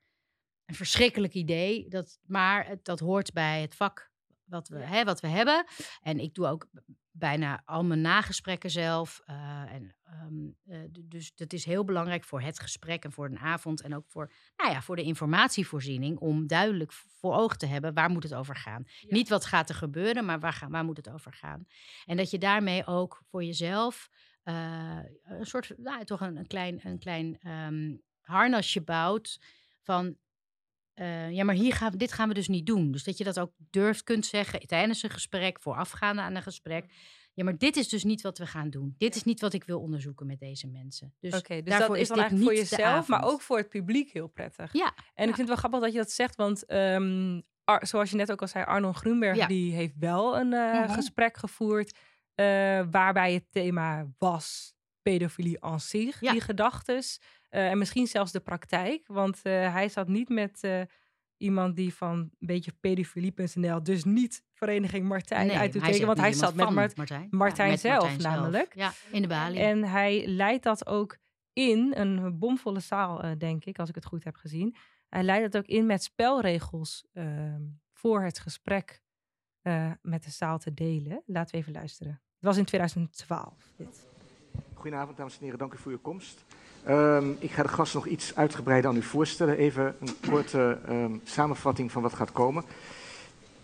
een 0.65 0.75
verschrikkelijk 0.75 1.35
idee. 1.35 1.89
Dat, 1.89 2.19
maar 2.23 2.67
het, 2.67 2.85
dat 2.85 3.01
hoort 3.01 3.33
bij 3.33 3.61
het 3.61 3.75
vak 3.75 4.11
wat 4.45 4.69
we, 4.69 4.79
hè, 4.79 5.05
wat 5.05 5.21
we 5.21 5.27
hebben. 5.29 5.65
En 6.01 6.19
ik 6.19 6.35
doe 6.35 6.47
ook 6.47 6.67
bijna 7.13 7.63
al 7.65 7.85
mijn 7.85 8.01
nagesprekken 8.01 8.71
zelf. 8.71 9.21
eh, 9.25 9.73
en, 9.73 9.97
ehm, 10.05 10.49
eh, 10.65 10.79
dus 11.05 11.35
dat 11.35 11.53
is 11.53 11.65
heel 11.65 11.85
belangrijk 11.85 12.25
voor 12.25 12.41
het 12.41 12.61
gesprek 12.61 13.05
en 13.05 13.13
voor 13.13 13.27
een 13.27 13.39
avond. 13.39 13.81
En 13.83 13.95
ook 13.97 14.05
voor, 14.09 14.33
nou 14.57 14.71
ja, 14.71 14.83
voor 14.83 14.97
de 14.97 15.03
informatievoorziening. 15.03 16.19
Om 16.19 16.47
duidelijk 16.47 16.93
voor 16.93 17.35
ogen 17.35 17.59
te 17.59 17.67
hebben 17.67 17.95
waar 17.95 18.11
moet 18.11 18.23
het 18.23 18.35
over 18.35 18.57
gaan. 18.57 18.85
Niet 19.09 19.29
wat 19.29 19.45
gaat 19.45 19.69
er 19.69 19.75
gebeuren, 19.75 20.25
maar 20.25 20.41
waar, 20.41 20.53
ga, 20.53 20.69
waar 20.69 20.85
moet 20.85 20.97
het 20.97 21.11
over 21.11 21.33
gaan. 21.33 21.67
En 22.05 22.17
dat 22.17 22.31
je 22.31 22.39
daarmee 22.39 22.87
ook 22.87 23.23
voor 23.25 23.45
jezelf 23.45 24.11
eh, 24.43 24.99
een 25.23 25.47
soort, 25.47 25.73
nou, 25.77 26.05
toch 26.05 26.21
een, 26.21 26.37
een 26.37 26.47
klein, 26.47 26.81
een 26.83 26.99
klein 26.99 27.39
ehm, 27.41 27.97
harnasje 28.21 28.83
bouwt 28.83 29.41
van 29.83 30.17
eh, 30.95 31.31
ja, 31.31 31.45
maar 31.45 31.55
hier 31.55 31.73
gaan 31.75 31.91
we, 31.91 31.97
dit 31.97 32.13
gaan 32.13 32.29
we 32.29 32.35
dus 32.35 32.49
niet 32.49 32.67
doen. 32.67 32.93
Dus 32.93 33.05
dat 33.05 33.19
je 33.19 33.25
dat 33.25 33.39
ook 33.41 33.53
durft 33.71 34.03
kunt 34.03 34.27
zeggen 34.27 34.67
tijdens 34.67 35.03
een 35.03 35.11
gesprek, 35.11 35.61
voorafgaande 35.61 36.23
aan 36.23 36.35
een 36.35 36.43
gesprek. 36.43 36.85
Ja, 37.35 37.45
maar 37.45 37.59
dit 37.59 37.77
is 37.77 37.89
dus 37.89 38.05
niet 38.05 38.23
wat 38.23 38.39
we 38.39 38.47
gaan 38.47 38.71
doen. 38.71 38.95
Dit 38.99 39.15
is 39.15 39.25
niet 39.25 39.41
wat 39.41 39.53
ik 39.53 39.65
wil 39.65 39.81
onderzoeken 39.81 40.27
met 40.27 40.39
deze 40.39 40.67
mensen. 40.67 41.15
Dus, 41.21 41.31
dus 41.31 41.43
daarvoor 41.65 41.89
dat 41.89 41.97
is 41.97 42.09
dan 42.09 42.19
eigenlijk 42.19 42.51
voor 42.51 42.59
jezelf, 42.59 43.09
maar 43.09 43.25
ook 43.25 43.41
voor 43.41 43.57
het 43.57 43.69
publiek 43.69 44.11
heel 44.13 44.27
prettig. 44.29 44.73
Ja, 44.73 44.95
En 45.15 45.29
ik 45.29 45.35
vind 45.35 45.37
het 45.37 45.47
wel 45.47 45.57
grappig 45.57 45.81
dat 45.81 45.93
je 45.93 45.99
dat 45.99 46.11
zegt, 46.11 46.37
want 46.37 46.65
ehm, 46.67 47.41
Ar- 47.65 47.87
zoals 47.87 48.11
je 48.11 48.17
net 48.17 48.33
ook 48.33 48.41
al 48.41 48.49
zei, 48.49 48.65
Arnold 48.65 48.97
Groenberg, 48.97 49.37
Ja. 49.37 49.47
die 49.47 49.75
heeft 49.75 49.95
wel 49.99 50.39
een 50.39 50.53
eh, 50.53 50.81
Mhm. 50.81 50.93
gesprek 50.93 51.37
gevoerd 51.37 51.99
eh, 52.35 52.45
waarbij 52.91 53.33
het 53.35 53.45
thema 53.51 54.07
was 54.19 54.75
pedofilie 55.03 55.61
en 55.61 55.81
zich, 55.81 56.21
Ja. 56.21 56.33
die 56.33 56.41
gedachtes. 56.41 57.21
Eh, 57.53 57.71
en 57.71 57.79
misschien 57.79 58.07
zelfs 58.07 58.33
de 58.33 58.41
praktijk, 58.41 59.07
want 59.07 59.43
eh, 59.43 59.73
hij 59.73 59.89
zat 59.89 60.09
niet 60.09 60.29
met 60.29 60.65
eh, 60.65 60.81
iemand 61.37 61.77
die 61.77 61.95
van 61.95 62.19
een 62.19 62.33
beetje 62.39 62.73
pedofilie.nl, 62.81 63.83
dus 63.83 64.05
niet 64.05 64.45
Vereniging 64.53 65.09
Martijn 65.09 65.47
Nee, 65.47 65.57
uit 65.57 65.73
te 65.73 65.81
tekenen, 65.81 66.07
want 66.07 66.19
hij 66.19 66.33
zat 66.33 66.55
met 66.55 66.71
Mart- 66.71 66.97
Martijn. 66.97 67.27
Martijn 67.31 67.71
met 67.71 67.81
zelf 67.81 68.19
namelijk. 68.19 68.75
Ja, 68.75 68.93
in 69.11 69.23
de 69.23 69.29
balie. 69.29 69.61
En 69.61 69.85
hij 69.85 70.27
leidt 70.27 70.63
dat 70.63 70.87
ook 70.87 71.17
in, 71.53 71.93
een 71.97 72.39
bomvolle 72.39 72.81
zaal, 72.81 73.23
eh, 73.23 73.31
denk 73.39 73.65
ik, 73.65 73.79
als 73.79 73.89
ik 73.89 73.95
het 73.95 74.05
goed 74.07 74.25
heb 74.25 74.37
gezien. 74.37 74.75
Hij 75.09 75.23
leidt 75.23 75.53
dat 75.53 75.63
ook 75.63 75.69
in 75.69 75.87
met 75.87 76.03
spelregels 76.03 77.05
ehm, 77.13 77.61
voor 77.93 78.23
het 78.23 78.39
gesprek 78.39 79.03
eh, 79.63 79.91
met 80.03 80.25
de 80.25 80.31
zaal 80.31 80.59
te 80.59 80.75
delen. 80.75 81.23
Laten 81.27 81.55
we 81.55 81.61
even 81.61 81.73
luisteren. 81.73 82.13
Het 82.13 82.45
was 82.45 82.57
in 82.57 82.65
2012. 82.65 83.73
Dit. 83.77 84.07
Goedenavond, 84.75 85.17
dames 85.17 85.37
en 85.39 85.43
heren. 85.45 85.59
Dank 85.59 85.73
u 85.75 85.79
voor 85.79 85.93
uw 85.93 86.01
komst. 86.01 86.45
Ehm, 86.85 87.31
ik 87.39 87.51
ga 87.51 87.63
de 87.63 87.69
gast 87.69 87.95
nog 87.95 88.07
iets 88.07 88.37
uitgebreider 88.37 88.91
aan 88.91 88.97
u 88.97 89.03
voorstellen. 89.03 89.57
Even 89.57 89.95
een 90.01 90.31
korte 90.31 90.79
ehm, 90.87 91.13
samenvatting 91.25 91.93
van 91.93 92.03
wat 92.03 92.13
gaat 92.13 92.33
komen. 92.33 92.65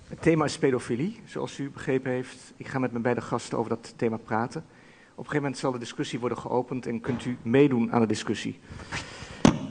Het 0.08 0.22
thema 0.22 0.44
is 0.44 0.58
pedofilie, 0.58 1.20
zoals 1.24 1.58
u 1.58 1.70
begrepen 1.70 2.10
heeft. 2.10 2.52
Ik 2.56 2.66
ga 2.66 2.78
met 2.78 2.90
mijn 2.90 3.02
beide 3.02 3.20
gasten 3.20 3.58
over 3.58 3.70
dat 3.70 3.94
thema 3.96 4.16
praten. 4.16 4.60
Op 4.60 5.24
een 5.24 5.30
gegeven 5.30 5.42
moment 5.42 5.58
zal 5.58 5.72
de 5.72 5.78
discussie 5.78 6.18
worden 6.18 6.38
geopend 6.38 6.86
en 6.86 7.00
kunt 7.00 7.24
u 7.24 7.36
meedoen 7.42 7.92
aan 7.92 8.00
de 8.00 8.06
discussie. 8.06 8.60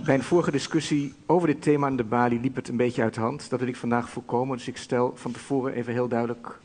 Bij 0.06 0.16
een 0.16 0.24
vorige 0.24 0.52
discussie 0.52 1.14
over 1.26 1.48
dit 1.48 1.62
thema 1.62 1.88
in 1.88 1.96
de 1.96 2.04
Bali 2.04 2.40
liep 2.40 2.56
het 2.56 2.68
een 2.68 2.78
beetje 2.78 3.02
uit 3.02 3.14
de 3.14 3.20
hand. 3.20 3.50
Dat 3.50 3.60
wil 3.60 3.70
ik 3.70 3.76
vandaag 3.76 4.10
voorkomen. 4.10 4.58
Dus 4.58 4.68
ik 4.68 4.78
stel 4.78 5.12
van 5.16 5.32
tevoren 5.32 5.74
even 5.74 5.94
heel 5.94 6.08
duidelijk 6.08 6.60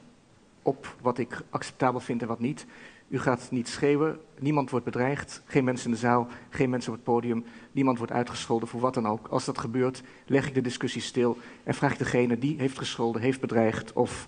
op 0.63 0.95
wat 1.01 1.19
ik 1.19 1.43
acceptabel 1.51 2.01
vind 2.01 2.23
en 2.23 2.29
wat 2.29 2.41
niet. 2.41 2.67
U 3.13 3.19
gaat 3.19 3.49
niet 3.51 3.69
schreeuwen, 3.69 4.19
niemand 4.39 4.71
wordt 4.71 4.85
bedreigd, 4.85 5.43
geen 5.45 5.65
mensen 5.65 5.87
in 5.87 5.93
de 5.93 5.99
zaal, 5.99 6.29
geen 6.51 6.71
mensen 6.71 6.91
op 6.91 6.97
het 6.97 7.07
podium, 7.07 7.45
niemand 7.73 7.99
wordt 7.99 8.13
uitgescholden 8.13 8.69
voor 8.69 8.81
wat 8.81 8.95
dan 8.95 9.07
ook. 9.07 9.29
Als 9.29 9.45
dat 9.45 9.59
gebeurt, 9.59 10.03
leg 10.27 10.47
ik 10.47 10.55
de 10.55 10.61
discussie 10.61 11.03
stil 11.03 11.39
en 11.65 11.75
vraag 11.75 11.93
ik 11.93 11.99
degene 11.99 12.39
die 12.39 12.59
heeft 12.59 12.79
gescholden, 12.79 13.23
heeft 13.23 13.41
bedreigd 13.41 13.93
of 13.93 14.27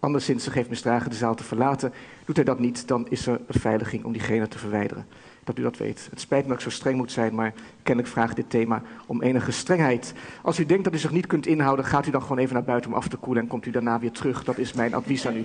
anderszins 0.00 0.44
zich 0.44 0.54
heeft 0.54 0.68
misdragen 0.68 1.10
de 1.10 1.16
zaal 1.16 1.34
te 1.34 1.44
verlaten. 1.44 1.92
Doet 2.24 2.36
hij 2.36 2.44
dat 2.44 2.58
niet, 2.58 2.88
dan 2.88 3.08
is 3.08 3.26
er 3.26 3.40
beveiliging 3.46 4.04
om 4.04 4.12
diegene 4.12 4.48
te 4.48 4.58
verwijderen. 4.58 5.06
Dat 5.44 5.58
u 5.58 5.62
dat 5.62 5.76
weet. 5.76 6.08
Het 6.10 6.20
spijt 6.20 6.42
me 6.42 6.48
dat 6.48 6.56
ik 6.56 6.64
zo 6.64 6.70
streng 6.70 6.96
moet 6.96 7.12
zijn, 7.12 7.34
maar 7.34 7.52
kennelijk 7.82 8.12
vraagt 8.12 8.36
dit 8.36 8.50
thema 8.50 8.82
om 9.06 9.22
enige 9.22 9.52
strengheid. 9.52 10.14
Als 10.42 10.58
u 10.58 10.66
denkt 10.66 10.84
dat 10.84 10.94
u 10.94 10.98
zich 10.98 11.12
niet 11.12 11.26
kunt 11.26 11.46
inhouden, 11.46 11.84
gaat 11.84 12.06
u 12.06 12.10
dan 12.10 12.22
gewoon 12.22 12.38
even 12.38 12.54
naar 12.54 12.64
buiten 12.64 12.90
om 12.90 12.96
af 12.96 13.08
te 13.08 13.16
koelen 13.16 13.42
en 13.42 13.48
komt 13.48 13.66
u 13.66 13.70
daarna 13.70 13.98
weer 13.98 14.12
terug. 14.12 14.44
Dat 14.44 14.58
is 14.58 14.72
mijn 14.72 14.94
advies 14.94 15.26
aan 15.26 15.36
u. 15.36 15.44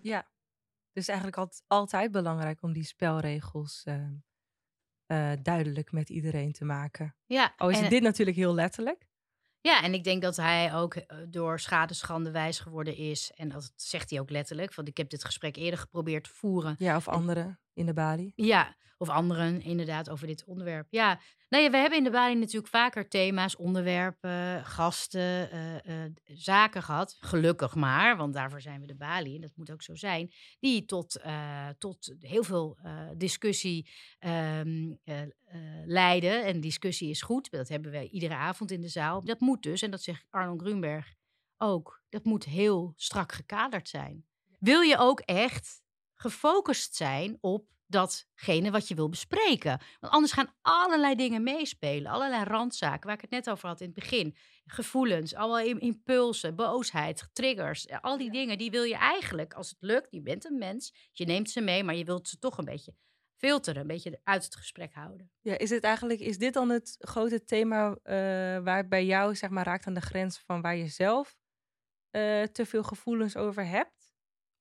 Ja, 0.00 0.24
dus 0.92 1.08
eigenlijk 1.08 1.38
altijd, 1.38 1.62
altijd 1.66 2.10
belangrijk 2.10 2.62
om 2.62 2.72
die 2.72 2.84
spelregels 2.84 3.82
eh, 3.84 4.04
eh, 5.06 5.38
duidelijk 5.42 5.92
met 5.92 6.08
iedereen 6.08 6.52
te 6.52 6.64
maken. 6.64 7.16
ja, 7.26 7.52
Oh, 7.56 7.70
is 7.70 7.80
en- 7.80 7.88
dit 7.90 8.02
natuurlijk 8.02 8.36
heel 8.36 8.54
letterlijk? 8.54 9.10
Ja, 9.60 9.82
en 9.82 9.94
ik 9.94 10.04
denk 10.04 10.22
dat 10.22 10.36
hij 10.36 10.74
ook 10.74 10.94
eh, 10.94 11.18
door 11.28 11.60
schadeschande 11.60 12.30
wijs 12.30 12.58
geworden 12.58 12.96
is. 12.96 13.30
En 13.34 13.48
dat 13.48 13.72
zegt 13.76 14.10
hij 14.10 14.20
ook 14.20 14.30
letterlijk. 14.30 14.74
Want 14.74 14.88
ik 14.88 14.96
heb 14.96 15.10
dit 15.10 15.24
gesprek 15.24 15.56
eerder 15.56 15.78
geprobeerd 15.80 16.24
te 16.24 16.30
voeren. 16.30 16.74
Ja, 16.78 16.96
of 16.96 17.08
anderen 17.08 17.60
in 17.74 17.86
de 17.86 17.92
balie? 17.92 18.32
Ja, 18.36 18.76
of 18.96 19.08
anderen 19.08 19.62
inderdaad 19.62 20.10
over 20.10 20.26
dit 20.26 20.44
onderwerp. 20.44 20.86
Ja, 20.90 21.20
nou 21.48 21.64
ja, 21.64 21.70
we 21.70 21.76
hebben 21.76 21.98
in 21.98 22.04
de 22.04 22.10
Bali 22.10 22.34
natuurlijk 22.34 22.68
vaker 22.68 23.08
thema's, 23.08 23.56
onderwerpen, 23.56 24.64
gasten, 24.64 25.50
eh, 25.50 26.04
eh, 26.04 26.12
zaken 26.24 26.82
gehad. 26.82 27.16
Gelukkig 27.20 27.74
maar, 27.74 28.16
want 28.16 28.34
daarvoor 28.34 28.60
zijn 28.60 28.80
we 28.80 28.86
de 28.86 28.94
Bali. 28.94 29.34
En 29.34 29.40
dat 29.40 29.56
moet 29.56 29.70
ook 29.70 29.82
zo 29.82 29.94
zijn. 29.94 30.32
Die 30.60 30.84
tot, 30.84 31.16
eh, 31.16 31.68
tot 31.78 32.14
heel 32.20 32.44
veel 32.44 32.78
discussie 33.16 33.90
ehm, 34.18 34.92
eh, 35.04 35.22
eh, 35.22 35.28
leiden. 35.84 36.44
En 36.44 36.60
discussie 36.60 37.10
is 37.10 37.22
goed. 37.22 37.50
Dat 37.50 37.68
hebben 37.68 37.90
we 37.90 38.08
iedere 38.08 38.34
avond 38.34 38.70
in 38.70 38.80
de 38.80 38.88
zaal. 38.88 39.24
Dat 39.24 39.40
moet 39.40 39.62
dus, 39.62 39.82
en 39.82 39.90
dat 39.90 40.02
zegt 40.02 40.26
Arnold 40.30 40.60
Grunberg 40.60 41.14
ook, 41.56 42.02
dat 42.08 42.24
moet 42.24 42.44
heel 42.44 42.92
strak 42.96 43.32
gekaderd 43.32 43.88
zijn. 43.88 44.24
Wil 44.58 44.80
je 44.80 44.98
ook 44.98 45.20
echt 45.20 45.81
gefocust 46.22 46.94
zijn 46.94 47.38
op 47.40 47.66
datgene 47.86 48.70
wat 48.70 48.88
je 48.88 48.94
wil 48.94 49.08
bespreken. 49.08 49.80
Want 50.00 50.12
anders 50.12 50.32
gaan 50.32 50.54
allerlei 50.62 51.14
dingen 51.14 51.42
meespelen. 51.42 52.12
Allerlei 52.12 52.44
randzaken 52.44 53.06
waar 53.06 53.14
ik 53.14 53.20
het 53.20 53.30
net 53.30 53.50
over 53.50 53.68
had 53.68 53.80
in 53.80 53.86
het 53.86 53.94
begin. 53.94 54.36
Gevoelens, 54.64 55.34
allemaal 55.34 55.60
im- 55.66 55.78
impulsen, 55.78 56.54
boosheid, 56.56 57.28
triggers. 57.32 57.86
eh, 57.86 57.98
Al 58.00 58.18
die 58.18 58.30
dingen, 58.30 58.58
die 58.58 58.70
wil 58.70 58.82
je 58.82 58.96
eigenlijk, 58.96 59.54
als 59.54 59.68
het 59.68 59.78
lukt, 59.80 60.06
je 60.10 60.22
bent 60.22 60.44
een 60.44 60.58
mens. 60.58 61.08
Je 61.12 61.24
neemt 61.24 61.50
ze 61.50 61.60
mee, 61.60 61.84
maar 61.84 61.94
je 61.94 62.04
wilt 62.04 62.28
ze 62.28 62.38
toch 62.38 62.58
een 62.58 62.64
beetje 62.64 62.94
filteren. 63.36 63.80
Een 63.80 63.86
beetje 63.86 64.20
uit 64.24 64.44
het 64.44 64.56
gesprek 64.56 64.92
houden. 64.94 65.30
Ja, 65.40 65.58
is, 65.58 65.70
het 65.70 65.84
eigenlijk, 65.84 66.20
is 66.20 66.38
dit 66.38 66.52
dan 66.54 66.68
het 66.70 66.96
grote 66.98 67.44
thema 67.44 67.96
eh, 68.02 68.14
waar 68.64 68.88
bij 68.88 69.04
jou 69.04 69.34
zeg 69.34 69.50
maar, 69.50 69.64
raakt 69.64 69.86
aan 69.86 69.94
de 69.94 70.00
grens 70.00 70.38
van 70.38 70.60
waar 70.60 70.76
je 70.76 70.86
zelf 70.88 71.36
eh, 72.10 72.42
te 72.42 72.66
veel 72.66 72.82
gevoelens 72.82 73.36
over 73.36 73.66
hebt? 73.66 74.01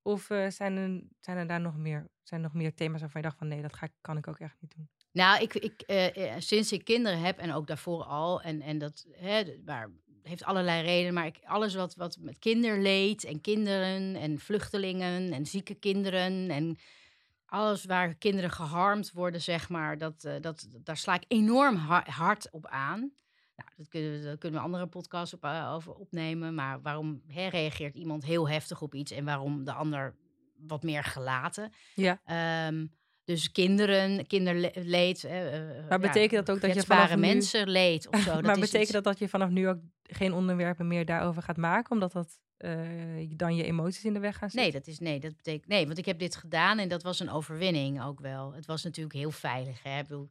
Of 0.01 0.29
eh, 0.29 0.49
zijn, 0.49 0.77
er, 0.77 1.01
zijn 1.19 1.37
er 1.37 1.47
daar 1.47 1.61
nog 1.61 1.77
meer, 1.77 2.07
zijn 2.23 2.41
nog 2.41 2.53
meer 2.53 2.73
thema's 2.73 2.99
waarvan 3.01 3.21
je 3.21 3.27
dacht 3.27 3.39
van 3.39 3.47
nee, 3.47 3.61
dat 3.61 3.75
ga, 3.75 3.87
kan 4.01 4.17
ik 4.17 4.27
ook 4.27 4.39
echt 4.39 4.55
niet 4.59 4.73
doen? 4.75 4.89
Nou, 5.11 5.41
ik, 5.41 5.53
ik, 5.53 5.81
eh, 5.81 6.33
eh, 6.35 6.41
sinds 6.41 6.71
ik 6.71 6.83
kinderen 6.83 7.19
heb 7.19 7.37
en 7.37 7.53
ook 7.53 7.67
daarvoor 7.67 8.03
al, 8.03 8.41
en, 8.41 8.61
en 8.61 8.77
dat 8.77 9.05
hè, 9.11 9.43
waar, 9.65 9.89
heeft 10.23 10.43
allerlei 10.43 10.81
redenen, 10.81 11.13
maar 11.13 11.25
ik, 11.25 11.39
alles 11.43 11.75
wat, 11.75 11.95
wat 11.95 12.17
met 12.19 12.39
kinderleed 12.39 13.23
en 13.23 13.41
kinderen 13.41 14.15
en 14.15 14.39
vluchtelingen 14.39 15.33
en 15.33 15.45
zieke 15.45 15.73
kinderen 15.73 16.49
en 16.49 16.77
alles 17.45 17.85
waar 17.85 18.15
kinderen 18.15 18.51
geharmd 18.51 19.11
worden, 19.11 19.41
zeg 19.41 19.69
maar, 19.69 19.97
dat, 19.97 20.27
dat, 20.41 20.67
daar 20.83 20.97
sla 20.97 21.13
ik 21.13 21.25
enorm 21.27 21.75
ha- 21.75 22.05
hard 22.09 22.51
op 22.51 22.65
aan. 22.65 23.11
Nou, 23.65 23.75
dat 23.77 23.87
kunnen, 23.87 24.11
we- 24.19 24.25
daar 24.25 24.37
kunnen 24.37 24.59
we 24.59 24.65
andere 24.65 24.87
podcasts 24.87 25.33
op, 25.33 25.43
eh, 25.43 25.71
over 25.75 25.93
opnemen, 25.93 26.55
maar 26.55 26.81
waarom 26.81 27.21
hè, 27.27 27.47
reageert 27.47 27.95
iemand 27.95 28.25
heel 28.25 28.49
heftig 28.49 28.81
op 28.81 28.93
iets 28.95 29.11
en 29.11 29.25
waarom 29.25 29.63
de 29.65 29.73
ander 29.73 30.15
wat 30.67 30.83
meer 30.83 31.03
gelaten? 31.03 31.71
Ja. 31.95 32.21
Ehm, 32.25 32.85
dus 33.23 33.51
kinderen, 33.51 34.27
kinderleed. 34.27 35.23
eh, 35.23 35.77
eh, 35.79 35.89
Maar 35.89 35.99
betekent 35.99 36.45
dat 36.45 36.55
ook 36.55 36.61
dat 36.61 36.73
je 36.75 36.83
vanaf 36.83 37.09
nu- 37.15 37.19
mensen 37.21 37.69
leed 37.69 38.07
of 38.07 38.19
zo? 38.21 38.33
Dat 38.33 38.41
maar 38.41 38.55
betekent 38.59 38.81
iets- 38.83 38.91
dat 38.91 39.03
dat 39.03 39.19
je 39.19 39.29
vanaf 39.29 39.49
nu 39.49 39.67
ook 39.67 39.79
geen 40.03 40.33
onderwerpen 40.33 40.87
meer 40.87 41.05
daarover 41.05 41.41
gaat 41.41 41.57
maken, 41.57 41.91
omdat 41.91 42.11
dat 42.11 42.39
eh, 42.57 42.79
dan 43.35 43.55
je 43.55 43.63
emoties 43.63 44.03
in 44.05 44.13
de 44.13 44.19
weg 44.19 44.37
gaan 44.37 44.49
zitten? 44.49 44.71
Nee, 44.71 44.79
dat 44.79 44.87
is 44.87 44.99
nee, 44.99 45.19
dat 45.19 45.35
betekent 45.35 45.67
nee, 45.67 45.85
want 45.85 45.97
ik 45.97 46.05
heb 46.05 46.19
dit 46.19 46.35
gedaan 46.35 46.79
en 46.79 46.87
dat 46.89 47.03
was 47.03 47.19
een 47.19 47.29
overwinning 47.29 48.03
ook 48.03 48.19
wel. 48.19 48.53
Het 48.53 48.65
was 48.65 48.83
natuurlijk 48.83 49.15
heel 49.15 49.31
veilig. 49.31 49.83
Hè? 49.83 49.97
Ik 49.99 50.07
bedoel, 50.07 50.29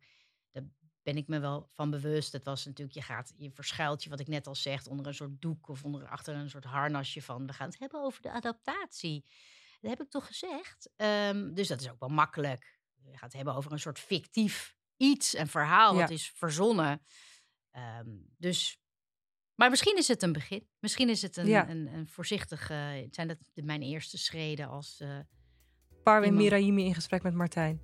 ben 1.02 1.16
ik 1.16 1.28
me 1.28 1.38
wel 1.40 1.70
van 1.74 1.90
bewust. 1.90 2.32
Het 2.32 2.44
was 2.44 2.64
natuurlijk, 2.64 2.96
je 2.96 3.02
gaat, 3.02 3.32
je 3.36 3.50
verschuilt 3.50 4.02
je, 4.04 4.10
wat 4.10 4.20
ik 4.20 4.28
net 4.28 4.46
al 4.46 4.54
zeg, 4.54 4.86
onder 4.86 5.06
een 5.06 5.14
soort 5.14 5.40
doek 5.40 5.68
of 5.68 5.84
onder 5.84 6.08
achter 6.08 6.34
een 6.34 6.50
soort 6.50 6.64
harnasje 6.64 7.22
van. 7.22 7.46
We 7.46 7.52
gaan 7.52 7.68
het 7.68 7.78
hebben 7.78 8.02
over 8.02 8.22
de 8.22 8.30
adaptatie. 8.30 9.24
Dat 9.80 9.90
heb 9.90 10.00
ik 10.00 10.10
toch 10.10 10.26
gezegd. 10.26 10.90
Ehm, 10.96 11.52
dus 11.54 11.68
dat 11.68 11.80
is 11.80 11.90
ook 11.90 11.98
wel 12.00 12.08
makkelijk. 12.08 12.78
Je 13.02 13.12
gaat 13.12 13.20
het 13.22 13.32
hebben 13.32 13.54
over 13.54 13.72
een 13.72 13.80
soort 13.80 13.98
fictief 13.98 14.74
iets, 14.96 15.36
een 15.36 15.48
verhaal 15.48 15.94
wat 15.94 16.08
Ja. 16.08 16.14
is 16.14 16.30
verzonnen. 16.34 17.02
Ehm, 17.70 18.08
dus 18.36 18.78
Maar 19.54 19.70
misschien 19.70 19.96
is 19.96 20.08
het 20.08 20.22
een 20.22 20.32
begin. 20.32 20.68
Misschien 20.78 21.08
is 21.08 21.22
het 21.22 21.36
een, 21.36 21.46
Ja. 21.46 21.68
een, 21.68 21.86
een 21.86 22.08
voorzichtig... 22.08 22.66
zijn 23.10 23.28
dat 23.28 23.38
mijn 23.54 23.82
eerste 23.82 24.18
schreden 24.18 24.68
als... 24.68 25.00
eh, 25.00 25.18
Parwin 26.02 26.34
Mirahimi 26.34 26.84
in 26.84 26.94
gesprek 26.94 27.22
met 27.22 27.34
Martijn. 27.34 27.80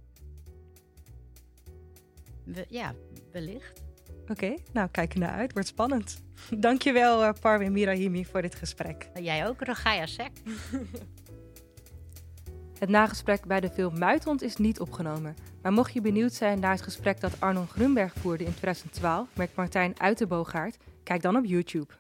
We- 2.47 2.67
ja, 2.69 2.95
wellicht. 3.33 3.83
Oké, 4.29 4.55
nou 4.73 4.89
kijk 4.91 5.15
naar 5.15 5.31
uit. 5.31 5.53
Wordt 5.53 5.69
spannend. 5.69 6.23
Dankjewel 6.59 7.25
eh 7.25 7.33
Parwin 7.41 7.73
Mirahimi 7.73 8.25
voor 8.25 8.43
dit 8.43 8.55
gesprek. 8.55 9.09
Jij 9.21 9.47
ook, 9.49 9.61
Ragaya 9.63 10.07
Sek. 10.07 10.31
Het 12.79 12.89
nagesprek 12.89 13.45
bij 13.47 13.61
de 13.61 13.71
film 13.71 13.99
Muithond 13.99 14.43
is 14.43 14.57
niet 14.57 14.81
opgenomen. 14.81 15.37
Maar 15.63 15.73
mocht 15.73 15.93
je 15.93 16.01
benieuwd 16.01 16.33
zijn 16.33 16.59
naar 16.61 16.71
het 16.73 16.83
gesprek 16.83 17.21
dat 17.21 17.41
Arnon 17.41 17.67
Grunberg 17.69 18.13
voerde 18.15 18.45
in 18.45 18.55
2012 18.55 19.29
met 19.37 19.55
Martijn 19.55 20.01
Uitenboogaard, 20.01 20.77
kijk 21.03 21.23
dan 21.23 21.37
op 21.37 21.45
YouTube. 21.45 21.93